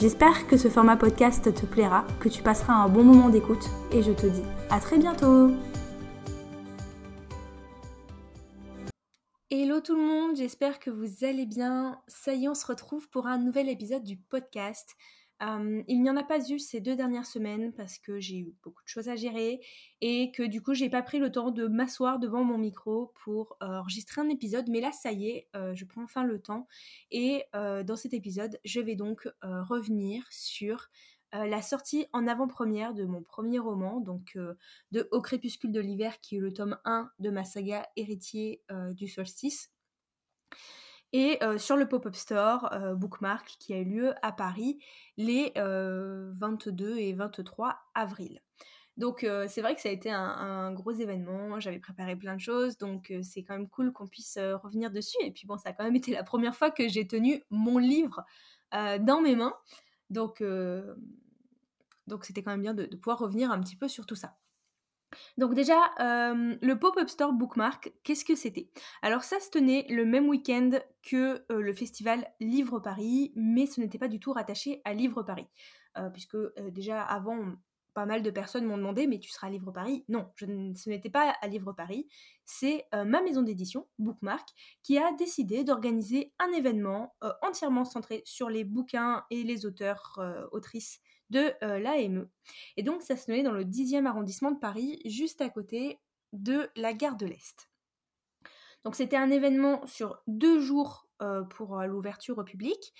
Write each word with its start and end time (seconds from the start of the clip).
J'espère 0.00 0.48
que 0.48 0.56
ce 0.56 0.68
format 0.68 0.96
podcast 0.96 1.54
te 1.54 1.66
plaira, 1.66 2.04
que 2.18 2.28
tu 2.28 2.42
passeras 2.42 2.74
un 2.74 2.88
bon 2.88 3.04
moment 3.04 3.28
d'écoute 3.28 3.70
et 3.92 4.02
je 4.02 4.10
te 4.10 4.26
dis 4.26 4.42
à 4.68 4.80
très 4.80 4.98
bientôt 4.98 5.52
Hello 9.50 9.80
tout 9.80 9.94
le 9.94 10.02
monde, 10.02 10.36
j'espère 10.36 10.80
que 10.80 10.90
vous 10.90 11.24
allez 11.24 11.46
bien. 11.46 12.00
Ça 12.08 12.34
y 12.34 12.44
est, 12.44 12.48
on 12.48 12.54
se 12.54 12.66
retrouve 12.66 13.08
pour 13.08 13.28
un 13.28 13.38
nouvel 13.38 13.68
épisode 13.68 14.02
du 14.02 14.16
podcast 14.16 14.96
il 15.40 16.02
n'y 16.02 16.08
en 16.10 16.16
a 16.16 16.22
pas 16.22 16.38
eu 16.50 16.58
ces 16.58 16.80
deux 16.80 16.96
dernières 16.96 17.26
semaines 17.26 17.72
parce 17.72 17.98
que 17.98 18.20
j'ai 18.20 18.38
eu 18.38 18.54
beaucoup 18.62 18.82
de 18.82 18.88
choses 18.88 19.08
à 19.08 19.16
gérer 19.16 19.60
et 20.00 20.30
que 20.32 20.42
du 20.42 20.62
coup 20.62 20.74
j'ai 20.74 20.88
pas 20.88 21.02
pris 21.02 21.18
le 21.18 21.30
temps 21.30 21.50
de 21.50 21.66
m'asseoir 21.66 22.18
devant 22.18 22.44
mon 22.44 22.56
micro 22.56 23.12
pour 23.24 23.56
enregistrer 23.60 24.20
un 24.20 24.28
épisode. 24.28 24.68
Mais 24.68 24.80
là 24.80 24.92
ça 24.92 25.12
y 25.12 25.28
est, 25.28 25.48
je 25.74 25.84
prends 25.84 26.04
enfin 26.04 26.24
le 26.24 26.40
temps 26.40 26.66
et 27.10 27.44
dans 27.52 27.96
cet 27.96 28.14
épisode 28.14 28.58
je 28.64 28.80
vais 28.80 28.96
donc 28.96 29.28
revenir 29.42 30.24
sur 30.30 30.88
la 31.32 31.62
sortie 31.62 32.06
en 32.12 32.28
avant-première 32.28 32.94
de 32.94 33.04
mon 33.04 33.20
premier 33.22 33.58
roman, 33.58 34.00
donc 34.00 34.38
de 34.92 35.08
Au 35.10 35.20
crépuscule 35.20 35.72
de 35.72 35.80
l'hiver 35.80 36.20
qui 36.20 36.36
est 36.36 36.40
le 36.40 36.52
tome 36.52 36.78
1 36.84 37.10
de 37.18 37.30
ma 37.30 37.44
saga 37.44 37.88
Héritier 37.96 38.62
du 38.92 39.08
solstice 39.08 39.72
et 41.16 41.38
sur 41.58 41.76
le 41.76 41.86
pop-up 41.86 42.16
store 42.16 42.68
Bookmark 42.96 43.56
qui 43.60 43.72
a 43.72 43.78
eu 43.78 43.84
lieu 43.84 44.14
à 44.22 44.32
Paris 44.32 44.80
les 45.16 45.52
22 45.54 46.98
et 46.98 47.12
23 47.12 47.78
avril. 47.94 48.42
Donc 48.96 49.24
c'est 49.46 49.62
vrai 49.62 49.76
que 49.76 49.80
ça 49.80 49.90
a 49.90 49.92
été 49.92 50.10
un, 50.10 50.72
gros 50.72 50.90
événement, 50.90 51.60
j'avais 51.60 51.78
préparé 51.78 52.16
plein 52.16 52.34
de 52.34 52.40
choses, 52.40 52.78
donc 52.78 53.12
c'est 53.22 53.44
quand 53.44 53.54
même 53.54 53.68
cool 53.68 53.92
qu'on 53.92 54.08
puisse 54.08 54.38
revenir 54.62 54.90
dessus. 54.90 55.18
Et 55.22 55.30
puis 55.30 55.46
bon, 55.46 55.56
ça 55.56 55.68
a 55.68 55.72
quand 55.72 55.84
même 55.84 55.94
été 55.94 56.10
la 56.10 56.24
première 56.24 56.56
fois 56.56 56.72
que 56.72 56.88
j'ai 56.88 57.06
tenu 57.06 57.44
mon 57.48 57.78
livre 57.78 58.24
dans 58.72 59.20
mes 59.22 59.36
mains, 59.36 59.54
donc 60.10 60.42
donc 62.06 62.24
c'était 62.24 62.42
quand 62.42 62.50
même 62.50 62.62
bien 62.62 62.74
de, 62.74 62.86
pouvoir 62.96 63.18
revenir 63.18 63.50
un 63.50 63.60
petit 63.60 63.76
peu 63.76 63.88
sur 63.88 64.06
tout 64.06 64.16
ça. 64.16 64.36
Donc 65.38 65.54
déjà, 65.54 65.78
euh, 66.00 66.56
le 66.60 66.78
pop-up 66.78 67.08
store 67.08 67.32
Bookmark, 67.32 67.92
qu'est-ce 68.02 68.24
que 68.24 68.34
c'était? 68.34 68.70
Alors 69.02 69.24
ça 69.24 69.40
se 69.40 69.50
tenait 69.50 69.86
le 69.88 70.04
même 70.04 70.28
week-end 70.28 70.70
que 71.02 71.44
euh, 71.50 71.60
le 71.60 71.72
festival 71.72 72.26
Livre 72.40 72.80
Paris, 72.80 73.32
mais 73.36 73.66
ce 73.66 73.80
n'était 73.80 73.98
pas 73.98 74.08
du 74.08 74.20
tout 74.20 74.32
rattaché 74.32 74.80
à 74.84 74.94
Livre 74.94 75.22
Paris. 75.22 75.46
Euh, 75.96 76.10
puisque 76.10 76.36
déjà 76.72 77.02
avant, 77.02 77.54
pas 77.94 78.06
mal 78.06 78.22
de 78.22 78.30
personnes 78.30 78.64
m'ont 78.64 78.76
demandé, 78.76 79.06
mais 79.06 79.20
tu 79.20 79.30
seras 79.30 79.46
à 79.46 79.50
Livre 79.50 79.70
Paris? 79.70 80.04
Non, 80.08 80.28
je 80.34 80.46
ce 80.74 80.90
n'était 80.90 81.10
pas 81.10 81.34
à 81.40 81.46
Livre 81.46 81.72
Paris. 81.72 82.08
C'est 82.44 82.84
ma 82.92 83.22
maison 83.22 83.42
d'édition, 83.42 83.86
Bookmark, 84.00 84.48
qui 84.82 84.98
a 84.98 85.12
décidé 85.12 85.62
d'organiser 85.62 86.32
un 86.40 86.50
événement 86.50 87.14
entièrement 87.42 87.84
centré 87.84 88.22
sur 88.24 88.50
les 88.50 88.64
bouquins 88.64 89.24
et 89.30 89.44
les 89.44 89.64
auteurs, 89.64 90.20
autrices 90.50 91.00
de 91.30 91.52
euh, 91.62 91.78
l'AME. 91.78 92.28
Et 92.76 92.82
donc 92.82 93.02
ça 93.02 93.16
se 93.16 93.26
tenait 93.26 93.42
dans 93.42 93.52
le 93.52 93.64
10e 93.64 94.06
arrondissement 94.06 94.50
de 94.50 94.58
Paris, 94.58 95.00
juste 95.04 95.40
à 95.40 95.48
côté 95.48 95.98
de 96.32 96.68
la 96.76 96.92
gare 96.92 97.16
de 97.16 97.26
l'Est. 97.26 97.70
Donc 98.84 98.96
c'était 98.96 99.16
un 99.16 99.30
événement 99.30 99.86
sur 99.86 100.22
deux 100.26 100.60
jours 100.60 101.08
euh, 101.22 101.42
pour 101.42 101.78
euh, 101.78 101.86
l'ouverture 101.86 102.38
au 102.38 102.44
public, 102.44 102.92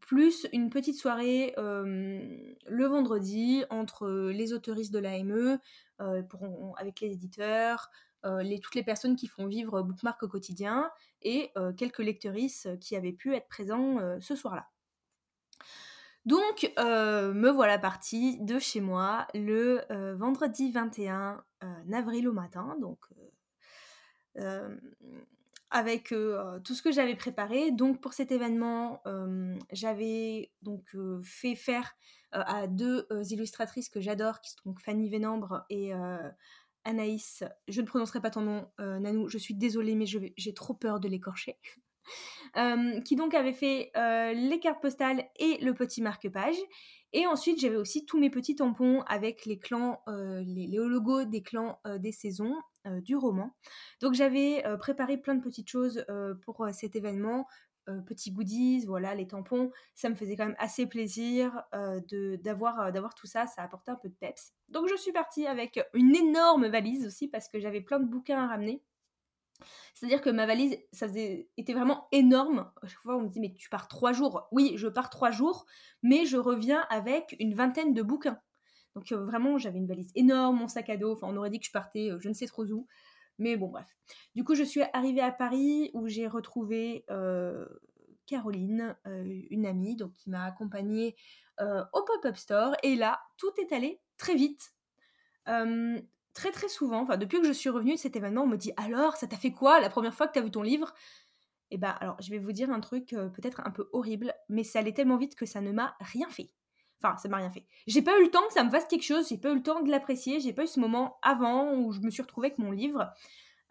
plus 0.00 0.46
une 0.52 0.68
petite 0.68 0.98
soirée 0.98 1.54
le 1.56 2.86
vendredi 2.86 3.64
entre 3.70 4.08
les 4.30 4.52
autoristes 4.52 4.92
de 4.92 4.98
l'AME, 4.98 5.60
avec 6.00 7.00
les 7.00 7.12
éditeurs, 7.12 7.88
les, 8.24 8.58
toutes 8.58 8.74
les 8.74 8.82
personnes 8.82 9.14
qui 9.14 9.28
font 9.28 9.46
vivre 9.46 9.80
Bookmark 9.80 10.20
au 10.24 10.28
quotidien 10.28 10.90
et 11.22 11.52
quelques 11.76 12.00
lectrices 12.00 12.66
qui 12.80 12.96
avaient 12.96 13.12
pu 13.12 13.32
être 13.36 13.46
présents 13.46 13.98
ce 14.20 14.34
soir-là. 14.34 14.66
Donc, 16.24 16.72
euh, 16.78 17.32
me 17.34 17.50
voilà 17.50 17.78
partie 17.78 18.38
de 18.40 18.58
chez 18.58 18.80
moi 18.80 19.26
le 19.34 19.80
euh, 19.90 20.14
vendredi 20.14 20.70
21 20.70 21.42
euh, 21.64 21.92
avril 21.92 22.28
au 22.28 22.32
matin, 22.32 22.76
donc 22.80 22.98
avec 25.70 26.08
tout 26.64 26.74
ce 26.74 26.82
que 26.82 26.92
j'avais 26.92 27.16
préparé. 27.16 27.70
Donc, 27.70 28.00
pour 28.00 28.12
cet 28.12 28.30
événement, 28.30 29.02
j'avais 29.72 30.52
donc 30.62 30.96
fait 31.22 31.54
faire 31.54 31.94
à 32.30 32.66
deux 32.66 33.06
illustratrices 33.30 33.88
que 33.88 34.00
j'adore, 34.00 34.40
qui 34.40 34.50
sont 34.50 34.60
donc 34.66 34.80
Fanny 34.80 35.10
Vénambre 35.10 35.64
et 35.70 35.92
Anaïs. 36.84 37.44
Je 37.68 37.80
ne 37.80 37.86
prononcerai 37.86 38.20
pas 38.20 38.30
ton 38.30 38.42
nom, 38.42 38.68
Nanou. 38.78 39.28
Je 39.28 39.38
suis 39.38 39.54
désolée, 39.54 39.94
mais 39.94 40.06
j'ai 40.06 40.54
trop 40.54 40.74
peur 40.74 41.00
de 41.00 41.08
l'écorcher. 41.08 41.58
Euh, 42.58 43.00
qui 43.00 43.16
donc 43.16 43.32
avait 43.32 43.54
fait 43.54 43.90
euh, 43.96 44.34
les 44.34 44.60
cartes 44.60 44.82
postales 44.82 45.24
et 45.36 45.56
le 45.64 45.72
petit 45.72 46.02
marque-page. 46.02 46.56
Et 47.14 47.26
ensuite, 47.26 47.58
j'avais 47.58 47.76
aussi 47.76 48.04
tous 48.04 48.18
mes 48.18 48.28
petits 48.28 48.56
tampons 48.56 49.00
avec 49.06 49.46
les 49.46 49.58
clans, 49.58 50.02
euh, 50.06 50.42
les, 50.46 50.66
logos 50.66 51.24
des 51.24 51.42
clans 51.42 51.80
des 51.98 52.12
saisons 52.12 52.54
du 52.84 53.16
roman. 53.16 53.56
Donc 54.02 54.12
j'avais 54.12 54.62
préparé 54.78 55.16
plein 55.16 55.34
de 55.34 55.42
petites 55.42 55.68
choses 55.68 56.04
pour 56.44 56.66
cet 56.72 56.94
événement. 56.94 57.46
petits 58.06 58.32
goodies, 58.32 58.84
voilà, 58.86 59.14
les 59.14 59.26
tampons, 59.26 59.70
ça 59.94 60.10
me 60.10 60.14
faisait 60.14 60.36
quand 60.36 60.46
même 60.46 60.56
assez 60.58 60.86
plaisir 60.86 61.62
d'avoir 62.42 62.92
d'avoir 62.92 63.14
tout 63.14 63.26
ça, 63.26 63.46
ça 63.46 63.62
apportait 63.62 63.92
un 63.92 63.96
peu 63.96 64.08
de 64.08 64.14
peps. 64.14 64.52
Donc 64.68 64.88
je 64.88 64.96
suis 64.96 65.12
partie 65.12 65.46
avec 65.46 65.80
une 65.94 66.14
énorme 66.14 66.66
valise 66.66 67.06
aussi 67.06 67.28
parce 67.28 67.48
que 67.48 67.60
j'avais 67.60 67.82
plein 67.82 68.00
de 68.00 68.06
bouquins 68.06 68.42
à 68.42 68.48
ramener. 68.48 68.82
C'est-à-dire 69.94 70.20
que 70.20 70.30
ma 70.30 70.46
valise, 70.46 70.76
ça 70.92 71.06
était 71.56 71.72
vraiment 71.72 72.08
énorme. 72.12 72.70
À 72.82 72.86
chaque 72.86 73.00
fois, 73.00 73.16
on 73.16 73.22
me 73.22 73.28
dit, 73.28 73.40
mais 73.40 73.52
tu 73.52 73.68
pars 73.68 73.88
trois 73.88 74.12
jours. 74.12 74.48
Oui, 74.52 74.74
je 74.76 74.88
pars 74.88 75.10
trois 75.10 75.30
jours, 75.30 75.66
mais 76.02 76.26
je 76.26 76.36
reviens 76.36 76.86
avec 76.90 77.36
une 77.38 77.54
vingtaine 77.54 77.94
de 77.94 78.02
bouquins. 78.02 78.40
Donc 78.94 79.10
euh, 79.12 79.24
vraiment, 79.24 79.58
j'avais 79.58 79.78
une 79.78 79.86
valise 79.86 80.10
énorme, 80.14 80.58
mon 80.58 80.68
sac 80.68 80.90
à 80.90 80.96
dos. 80.96 81.12
Enfin, 81.12 81.28
on 81.30 81.36
aurait 81.36 81.50
dit 81.50 81.60
que 81.60 81.66
je 81.66 81.72
partais 81.72 82.10
euh, 82.10 82.18
je 82.20 82.28
ne 82.28 82.34
sais 82.34 82.46
trop 82.46 82.64
où. 82.64 82.86
Mais 83.38 83.56
bon, 83.56 83.68
bref. 83.68 83.86
Du 84.34 84.44
coup, 84.44 84.54
je 84.54 84.62
suis 84.62 84.82
arrivée 84.92 85.22
à 85.22 85.32
Paris 85.32 85.90
où 85.94 86.06
j'ai 86.06 86.26
retrouvé 86.26 87.04
euh, 87.10 87.66
Caroline, 88.26 88.96
une 89.50 89.66
amie, 89.66 89.96
donc 89.96 90.12
qui 90.12 90.30
m'a 90.30 90.44
accompagnée 90.44 91.16
au 91.58 92.02
pop-up 92.04 92.36
store. 92.36 92.76
Et 92.82 92.94
là, 92.94 93.20
tout 93.38 93.50
est 93.58 93.72
allé 93.72 94.00
très 94.16 94.34
vite 94.34 94.74
très 96.34 96.50
très 96.50 96.68
souvent, 96.68 97.02
enfin 97.02 97.16
depuis 97.16 97.40
que 97.40 97.46
je 97.46 97.52
suis 97.52 97.70
revenue 97.70 97.96
cet 97.96 98.16
événement, 98.16 98.42
on 98.42 98.46
me 98.46 98.56
dit 98.56 98.72
alors, 98.76 99.16
ça 99.16 99.26
t'a 99.26 99.36
fait 99.36 99.52
quoi 99.52 99.80
la 99.80 99.90
première 99.90 100.14
fois 100.14 100.26
que 100.26 100.32
t'as 100.32 100.40
vu 100.40 100.50
ton 100.50 100.62
livre? 100.62 100.94
Et 101.70 101.76
eh 101.76 101.78
ben 101.78 101.94
alors, 102.00 102.16
je 102.20 102.30
vais 102.30 102.38
vous 102.38 102.52
dire 102.52 102.70
un 102.70 102.80
truc 102.80 103.14
euh, 103.14 103.28
peut-être 103.28 103.62
un 103.64 103.70
peu 103.70 103.88
horrible, 103.92 104.34
mais 104.50 104.62
ça 104.62 104.80
allait 104.80 104.92
tellement 104.92 105.16
vite 105.16 105.34
que 105.34 105.46
ça 105.46 105.62
ne 105.62 105.72
m'a 105.72 105.96
rien 106.00 106.28
fait. 106.28 106.50
Enfin, 107.02 107.16
ça 107.16 107.28
m'a 107.28 107.38
rien 107.38 107.50
fait. 107.50 107.66
J'ai 107.86 108.02
pas 108.02 108.18
eu 108.18 108.24
le 108.24 108.30
temps 108.30 108.46
que 108.46 108.52
ça 108.52 108.62
me 108.62 108.70
fasse 108.70 108.84
quelque 108.84 109.04
chose, 109.04 109.28
j'ai 109.28 109.38
pas 109.38 109.50
eu 109.50 109.54
le 109.54 109.62
temps 109.62 109.80
de 109.80 109.90
l'apprécier, 109.90 110.38
j'ai 110.38 110.52
pas 110.52 110.64
eu 110.64 110.66
ce 110.66 110.80
moment 110.80 111.18
avant 111.22 111.74
où 111.74 111.92
je 111.92 112.00
me 112.00 112.10
suis 112.10 112.22
retrouvée 112.22 112.48
avec 112.48 112.58
mon 112.58 112.70
livre. 112.70 113.10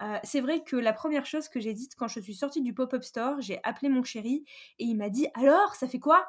Euh, 0.02 0.18
c'est 0.24 0.42
vrai 0.42 0.64
que 0.64 0.76
la 0.76 0.94
première 0.94 1.28
chose 1.28 1.48
que 1.48 1.60
j'ai 1.60 1.74
dite 1.74 1.96
quand 1.96 2.08
je 2.08 2.20
suis 2.20 2.34
sortie 2.34 2.62
du 2.62 2.74
pop-up 2.74 3.04
store, 3.04 3.40
j'ai 3.40 3.60
appelé 3.64 3.88
mon 3.88 4.04
chéri 4.04 4.46
et 4.80 4.86
il 4.86 4.96
m'a 4.96 5.10
dit 5.10 5.28
alors, 5.36 5.76
ça 5.76 5.88
fait 5.88 6.00
quoi? 6.00 6.28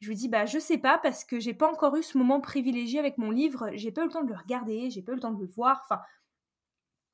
Je 0.00 0.08
lui 0.08 0.16
dis 0.16 0.28
bah 0.28 0.46
je 0.46 0.58
sais 0.58 0.78
pas 0.78 0.98
parce 0.98 1.24
que 1.24 1.40
j'ai 1.40 1.54
pas 1.54 1.70
encore 1.70 1.96
eu 1.96 2.02
ce 2.02 2.18
moment 2.18 2.40
privilégié 2.40 2.98
avec 2.98 3.18
mon 3.18 3.30
livre, 3.30 3.70
j'ai 3.74 3.92
pas 3.92 4.02
eu 4.02 4.06
le 4.06 4.10
temps 4.10 4.24
de 4.24 4.28
le 4.28 4.36
regarder, 4.36 4.90
j'ai 4.90 5.02
pas 5.02 5.12
eu 5.12 5.16
le 5.16 5.20
temps 5.20 5.32
de 5.32 5.40
le 5.40 5.46
voir, 5.46 5.80
enfin 5.84 6.00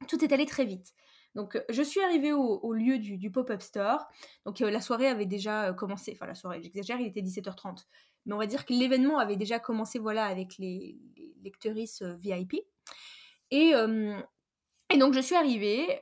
tout 0.09 0.25
est 0.25 0.33
allé 0.33 0.47
très 0.47 0.65
vite. 0.65 0.95
Donc 1.35 1.57
euh, 1.57 1.63
je 1.69 1.83
suis 1.83 2.01
arrivée 2.01 2.33
au, 2.33 2.73
lieu 2.73 2.99
du, 2.99 3.31
pop-up 3.31 3.63
store. 3.63 4.07
Donc 4.45 4.61
euh, 4.61 4.71
la 4.71 4.81
soirée 4.81 5.07
avait 5.07 5.27
déjà 5.27 5.69
euh, 5.69 5.73
commencé, 5.73 6.13
enfin 6.15 6.27
la 6.27 6.35
soirée, 6.35 6.61
j'exagère, 6.63 7.01
il 7.01 7.07
était 7.07 7.23
17h30. 7.23 7.85
Mais 8.27 8.35
on 8.35 8.39
va 8.39 8.47
dire 8.47 8.67
que 8.67 8.73
l'événement 8.73 9.19
avait 9.19 9.37
déjà 9.37 9.59
commencé 9.59 9.99
voilà 9.99 10.27
avec 10.27 10.59
les, 10.59 10.99
les 11.43 11.53
VIP. 12.19 12.57
Et, 13.53 13.73
et 14.93 14.99
donc 14.99 15.15
je 15.15 15.21
suis 15.21 15.35
arrivée, 15.35 16.01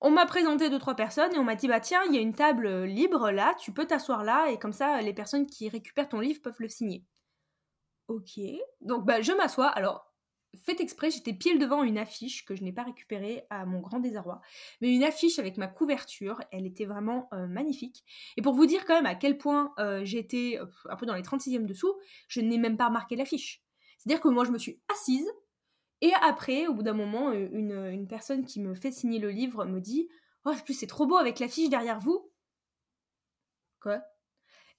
on 0.00 0.10
m'a 0.10 0.26
présenté 0.26 0.68
deux 0.70 0.78
trois 0.78 0.94
personnes 0.94 1.34
et 1.34 1.38
on 1.38 1.44
m'a 1.44 1.54
dit 1.54 1.68
bah 1.68 1.80
tiens 1.80 2.02
il 2.08 2.14
y 2.14 2.18
a 2.18 2.20
une 2.20 2.34
table 2.34 2.66
euh, 2.66 2.86
libre 2.86 3.30
là 3.30 3.54
tu 3.58 3.72
peux 3.72 3.86
t'asseoir 3.86 4.24
là 4.24 4.50
et 4.50 4.58
comme 4.58 4.72
ça 4.72 5.00
les 5.00 5.14
personnes 5.14 5.46
qui 5.46 5.68
récupèrent 5.68 6.08
ton 6.08 6.20
livre 6.20 6.40
peuvent 6.42 6.56
le 6.58 6.68
signer. 6.68 7.04
Ok. 8.08 8.38
Donc 8.80 9.04
bah 9.04 9.22
je 9.22 9.32
m'assois. 9.32 9.68
Alors 9.68 10.12
fait 10.64 10.80
exprès 10.80 11.10
j'étais 11.10 11.34
pile 11.34 11.58
devant 11.58 11.82
une 11.82 11.98
affiche 11.98 12.44
que 12.44 12.54
je 12.54 12.62
n'ai 12.62 12.72
pas 12.72 12.84
récupérée 12.84 13.44
à 13.50 13.66
mon 13.66 13.80
grand 13.80 13.98
désarroi 13.98 14.40
mais 14.80 14.94
une 14.94 15.04
affiche 15.04 15.38
avec 15.38 15.58
ma 15.58 15.66
couverture 15.66 16.40
elle 16.50 16.66
était 16.66 16.86
vraiment 16.86 17.28
euh, 17.32 17.46
magnifique. 17.46 18.04
Et 18.36 18.42
pour 18.42 18.54
vous 18.54 18.66
dire 18.66 18.84
quand 18.84 18.94
même 18.94 19.06
à 19.06 19.14
quel 19.14 19.38
point 19.38 19.72
euh, 19.78 20.04
j'étais 20.04 20.58
un 20.88 20.96
peu 20.96 21.06
dans 21.06 21.14
les 21.14 21.22
36e 21.22 21.66
dessous 21.66 21.94
je 22.28 22.40
n'ai 22.40 22.58
même 22.58 22.76
pas 22.76 22.88
remarqué 22.88 23.16
l'affiche. 23.16 23.62
C'est 23.98 24.10
à 24.10 24.14
dire 24.14 24.20
que 24.20 24.28
moi 24.28 24.44
je 24.44 24.50
me 24.50 24.58
suis 24.58 24.80
assise 24.92 25.28
Et 26.00 26.12
après, 26.22 26.66
au 26.66 26.74
bout 26.74 26.82
d'un 26.82 26.92
moment, 26.92 27.32
une, 27.32 27.72
une, 27.72 28.06
personne 28.06 28.44
qui 28.44 28.60
me 28.60 28.74
fait 28.74 28.92
signer 28.92 29.18
le 29.18 29.30
livre 29.30 29.64
me 29.64 29.80
dit 29.80 30.08
Oh, 30.44 30.50
en 30.50 30.56
plus, 30.56 30.74
c'est 30.74 30.86
trop 30.86 31.06
beau 31.06 31.16
avec 31.16 31.38
l'affiche 31.38 31.68
derrière 31.68 31.98
vous. 31.98 32.30
Quoi? 33.80 34.02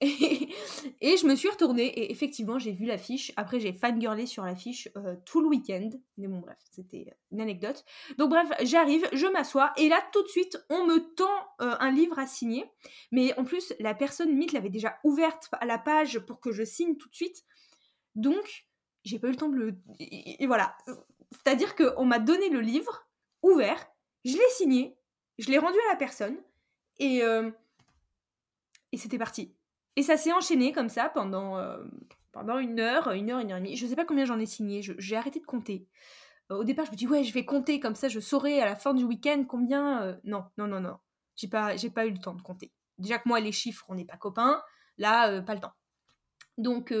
Et, 0.00 1.16
je 1.16 1.26
me 1.26 1.34
suis 1.34 1.48
retournée 1.48 1.86
et 1.86 2.12
effectivement, 2.12 2.58
j'ai 2.60 2.70
vu 2.70 2.84
l'affiche. 2.84 3.32
Après, 3.36 3.58
j'ai 3.58 3.72
fangirlé 3.72 4.26
sur 4.26 4.44
l'affiche 4.44 4.88
euh, 4.96 5.16
tout 5.24 5.40
le 5.40 5.48
week-end. 5.48 5.90
Mais 6.16 6.28
bon, 6.28 6.38
bref, 6.38 6.58
c'était 6.70 7.12
une 7.32 7.40
anecdote. 7.40 7.84
Donc, 8.16 8.30
bref, 8.30 8.48
j'arrive, 8.62 9.08
je 9.12 9.26
m'assois 9.26 9.72
et 9.76 9.88
là, 9.88 10.00
tout 10.12 10.22
de 10.22 10.28
suite, 10.28 10.56
on 10.70 10.86
me 10.86 11.14
tend 11.14 11.26
euh, 11.60 11.74
un 11.80 11.90
livre 11.90 12.16
à 12.18 12.28
signer. 12.28 12.64
Mais 13.10 13.36
en 13.38 13.44
plus, 13.44 13.74
la 13.80 13.92
personne 13.92 14.28
limite 14.28 14.52
l'avait 14.52 14.70
déjà 14.70 14.98
ouverte 15.02 15.48
à 15.52 15.66
la 15.66 15.78
page 15.78 16.20
pour 16.20 16.40
que 16.40 16.52
je 16.52 16.62
signe 16.62 16.96
tout 16.96 17.08
de 17.08 17.14
suite. 17.14 17.44
Donc, 18.14 18.67
j'ai 19.08 19.18
pas 19.18 19.28
eu 19.28 19.32
le 19.32 19.36
temps 19.36 19.48
de 19.48 19.56
le. 19.56 19.74
Et 19.98 20.46
voilà. 20.46 20.76
C'est-à-dire 21.30 21.74
qu'on 21.74 22.04
m'a 22.04 22.18
donné 22.18 22.48
le 22.50 22.60
livre 22.60 23.06
ouvert, 23.42 23.86
je 24.24 24.32
l'ai 24.32 24.50
signé, 24.50 24.96
je 25.38 25.50
l'ai 25.50 25.58
rendu 25.58 25.76
à 25.88 25.92
la 25.92 25.96
personne 25.96 26.36
et. 26.98 27.22
Euh, 27.22 27.50
et 28.92 28.96
c'était 28.96 29.18
parti. 29.18 29.54
Et 29.96 30.02
ça 30.02 30.16
s'est 30.16 30.32
enchaîné 30.32 30.72
comme 30.72 30.88
ça 30.88 31.10
pendant, 31.10 31.58
euh, 31.58 31.84
pendant 32.32 32.58
une 32.58 32.80
heure, 32.80 33.10
une 33.10 33.30
heure, 33.30 33.40
une 33.40 33.50
heure 33.50 33.58
et 33.58 33.60
demie. 33.60 33.76
Je 33.76 33.86
sais 33.86 33.96
pas 33.96 34.06
combien 34.06 34.24
j'en 34.24 34.38
ai 34.38 34.46
signé, 34.46 34.80
j'ai 34.82 35.16
arrêté 35.16 35.40
de 35.40 35.44
compter. 35.44 35.86
Au 36.48 36.64
départ, 36.64 36.86
je 36.86 36.92
me 36.92 36.96
dis, 36.96 37.06
ouais, 37.06 37.24
je 37.24 37.34
vais 37.34 37.44
compter, 37.44 37.80
comme 37.80 37.94
ça 37.94 38.08
je 38.08 38.20
saurai 38.20 38.62
à 38.62 38.64
la 38.64 38.76
fin 38.76 38.94
du 38.94 39.04
week-end 39.04 39.44
combien. 39.46 40.02
Euh, 40.02 40.16
non, 40.24 40.44
non, 40.56 40.66
non, 40.66 40.80
non. 40.80 40.96
J'ai 41.36 41.48
pas, 41.48 41.74
pas 41.94 42.06
eu 42.06 42.10
le 42.10 42.18
temps 42.18 42.34
de 42.34 42.40
compter. 42.40 42.72
Déjà 42.96 43.18
que 43.18 43.28
moi, 43.28 43.40
les 43.40 43.52
chiffres, 43.52 43.84
on 43.88 43.94
n'est 43.94 44.06
pas 44.06 44.16
copains. 44.16 44.62
Là, 44.96 45.42
pas 45.42 45.54
le 45.54 45.60
temps. 45.60 45.74
Donc, 46.56 46.92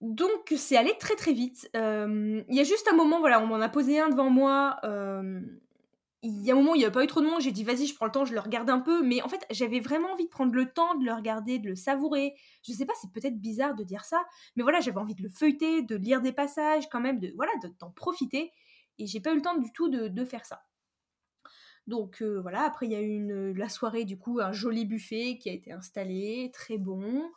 donc 0.00 0.54
c'est 0.56 0.76
allé 0.76 0.96
très 0.98 1.16
très 1.16 1.32
vite. 1.32 1.70
Il 1.74 2.44
y 2.48 2.60
a 2.60 2.64
juste 2.64 2.88
un 2.90 2.96
moment, 2.96 3.20
voilà, 3.20 3.42
on 3.42 3.46
m'en 3.46 3.60
a 3.60 3.68
posé 3.68 3.98
un 3.98 4.08
devant 4.08 4.30
moi 4.30 4.78
il 6.22 6.42
y 6.42 6.50
a 6.50 6.54
un 6.54 6.56
moment 6.56 6.72
où 6.72 6.74
il 6.74 6.80
n'y 6.80 6.84
a 6.84 6.90
pas 6.90 7.04
eu 7.04 7.06
trop 7.06 7.20
de 7.20 7.26
monde, 7.26 7.40
j'ai 7.40 7.52
dit 7.52 7.62
vas-y, 7.62 7.86
je 7.86 7.94
prends 7.94 8.06
le 8.06 8.12
temps, 8.12 8.24
je 8.24 8.34
le 8.34 8.40
regarde 8.40 8.68
un 8.70 8.80
peu. 8.80 9.02
Mais 9.02 9.22
en 9.22 9.28
fait, 9.28 9.46
j'avais 9.50 9.80
vraiment 9.80 10.12
envie 10.12 10.24
de 10.24 10.30
prendre 10.30 10.52
le 10.52 10.72
temps 10.72 10.96
de 10.96 11.04
le 11.04 11.12
regarder, 11.12 11.58
de 11.58 11.68
le 11.68 11.76
savourer. 11.76 12.34
Je 12.62 12.72
sais 12.72 12.86
pas, 12.86 12.94
c'est 13.00 13.12
peut-être 13.12 13.38
bizarre 13.40 13.74
de 13.74 13.84
dire 13.84 14.04
ça, 14.04 14.24
mais 14.56 14.62
voilà, 14.62 14.80
j'avais 14.80 14.98
envie 14.98 15.14
de 15.14 15.22
le 15.22 15.28
feuilleter, 15.28 15.82
de 15.82 15.96
lire 15.96 16.20
des 16.20 16.32
passages, 16.32 16.88
quand 16.88 17.00
même, 17.00 17.20
de 17.20 17.32
voilà, 17.36 17.52
d'en 17.78 17.90
profiter. 17.90 18.52
Et 18.98 19.06
j'ai 19.06 19.20
pas 19.20 19.32
eu 19.32 19.36
le 19.36 19.42
temps 19.42 19.56
du 19.56 19.72
tout 19.72 19.88
de, 19.88 20.24
faire 20.24 20.44
ça. 20.44 20.62
Donc 21.86 22.20
voilà, 22.22 22.62
après 22.62 22.86
il 22.86 22.92
y 22.92 22.96
a 22.96 23.00
eu 23.00 23.54
la 23.54 23.68
soirée, 23.68 24.04
du 24.04 24.18
coup, 24.18 24.40
un 24.40 24.52
joli 24.52 24.86
buffet 24.86 25.38
qui 25.40 25.48
a 25.50 25.52
été 25.52 25.72
installé, 25.72 26.50
très 26.52 26.78
bon. 26.78 27.30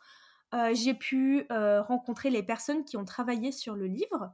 Euh, 0.54 0.74
j'ai 0.74 0.94
pu 0.94 1.46
euh, 1.50 1.80
rencontrer 1.82 2.30
les 2.30 2.42
personnes 2.42 2.84
qui 2.84 2.96
ont 2.96 3.04
travaillé 3.04 3.52
sur 3.52 3.74
le 3.74 3.86
livre. 3.86 4.32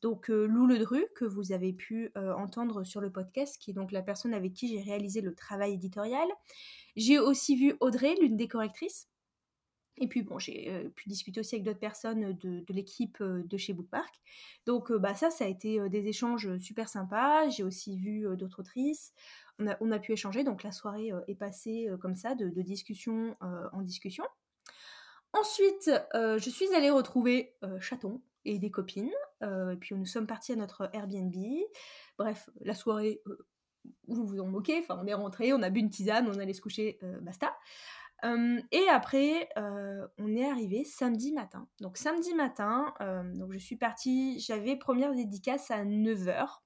Donc 0.00 0.30
euh, 0.30 0.46
Lou 0.46 0.66
Ledru, 0.66 1.04
que 1.14 1.26
vous 1.26 1.52
avez 1.52 1.74
pu 1.74 2.12
entendre 2.16 2.84
sur 2.84 3.00
le 3.00 3.12
podcast, 3.12 3.58
qui 3.60 3.70
est 3.70 3.74
donc 3.74 3.92
la 3.92 4.02
personne 4.02 4.32
avec 4.32 4.54
qui 4.54 4.68
j'ai 4.68 4.80
réalisé 4.80 5.20
le 5.20 5.34
travail 5.34 5.74
éditorial. 5.74 6.28
J'ai 6.96 7.18
aussi 7.18 7.56
vu 7.56 7.76
Audrey, 7.80 8.14
l'une 8.20 8.36
des 8.36 8.48
correctrices. 8.48 9.08
Et 9.98 10.08
puis 10.08 10.22
bon, 10.22 10.38
j'ai 10.38 10.90
pu 10.96 11.10
discuter 11.10 11.40
aussi 11.40 11.56
avec 11.56 11.64
d'autres 11.66 11.78
personnes 11.78 12.32
de, 12.38 12.64
l'équipe 12.70 13.22
de 13.22 13.56
chez 13.58 13.74
Bookpark. 13.74 14.14
Donc 14.64 14.90
bah 14.90 15.14
ça, 15.14 15.28
ça 15.28 15.44
a 15.44 15.48
été 15.48 15.86
des 15.90 16.06
échanges 16.06 16.56
super 16.56 16.88
sympas. 16.88 17.50
J'ai 17.50 17.64
aussi 17.64 17.98
vu 17.98 18.26
d'autres 18.38 18.60
autrices. 18.60 19.12
On 19.58 19.92
a, 19.92 19.98
pu 19.98 20.12
échanger, 20.12 20.42
donc 20.42 20.62
la 20.62 20.72
soirée 20.72 21.10
est 21.28 21.34
passée 21.34 21.90
comme 22.00 22.16
ça, 22.16 22.34
de 22.34 22.62
discussion 22.62 23.36
en 23.40 23.82
discussion. 23.82 24.24
Ensuite, 25.32 25.90
je 26.14 26.50
suis 26.50 26.74
allée 26.74 26.90
retrouver 26.90 27.54
Chaton, 27.80 28.20
et 28.44 28.58
des 28.58 28.70
copines. 28.70 29.10
Euh, 29.42 29.72
et 29.72 29.76
puis 29.76 29.94
nous 29.94 30.06
sommes 30.06 30.26
partis 30.26 30.52
à 30.52 30.56
notre 30.56 30.90
Airbnb. 30.92 31.34
Bref, 32.18 32.48
la 32.60 32.74
soirée, 32.74 33.20
euh, 33.26 33.38
vous 34.08 34.26
vous 34.26 34.40
en 34.40 34.46
moquez, 34.46 34.78
enfin 34.80 34.98
on 35.02 35.06
est 35.06 35.14
rentré, 35.14 35.52
on 35.52 35.62
a 35.62 35.70
bu 35.70 35.80
une 35.80 35.90
tisane, 35.90 36.28
on 36.28 36.38
allait 36.38 36.52
se 36.52 36.60
coucher, 36.60 36.98
euh, 37.02 37.18
basta. 37.20 37.56
et 38.22 38.88
après, 38.90 39.48
on 40.18 40.36
est 40.36 40.44
arrivé 40.44 40.84
samedi 40.84 41.32
matin. 41.32 41.66
Donc 41.80 41.96
samedi 41.96 42.34
matin, 42.34 42.92
donc 43.34 43.52
je 43.52 43.58
suis 43.58 43.76
partie, 43.76 44.38
j'avais 44.40 44.76
première 44.76 45.14
dédicace 45.14 45.70
à 45.70 45.84
9h. 45.84 46.60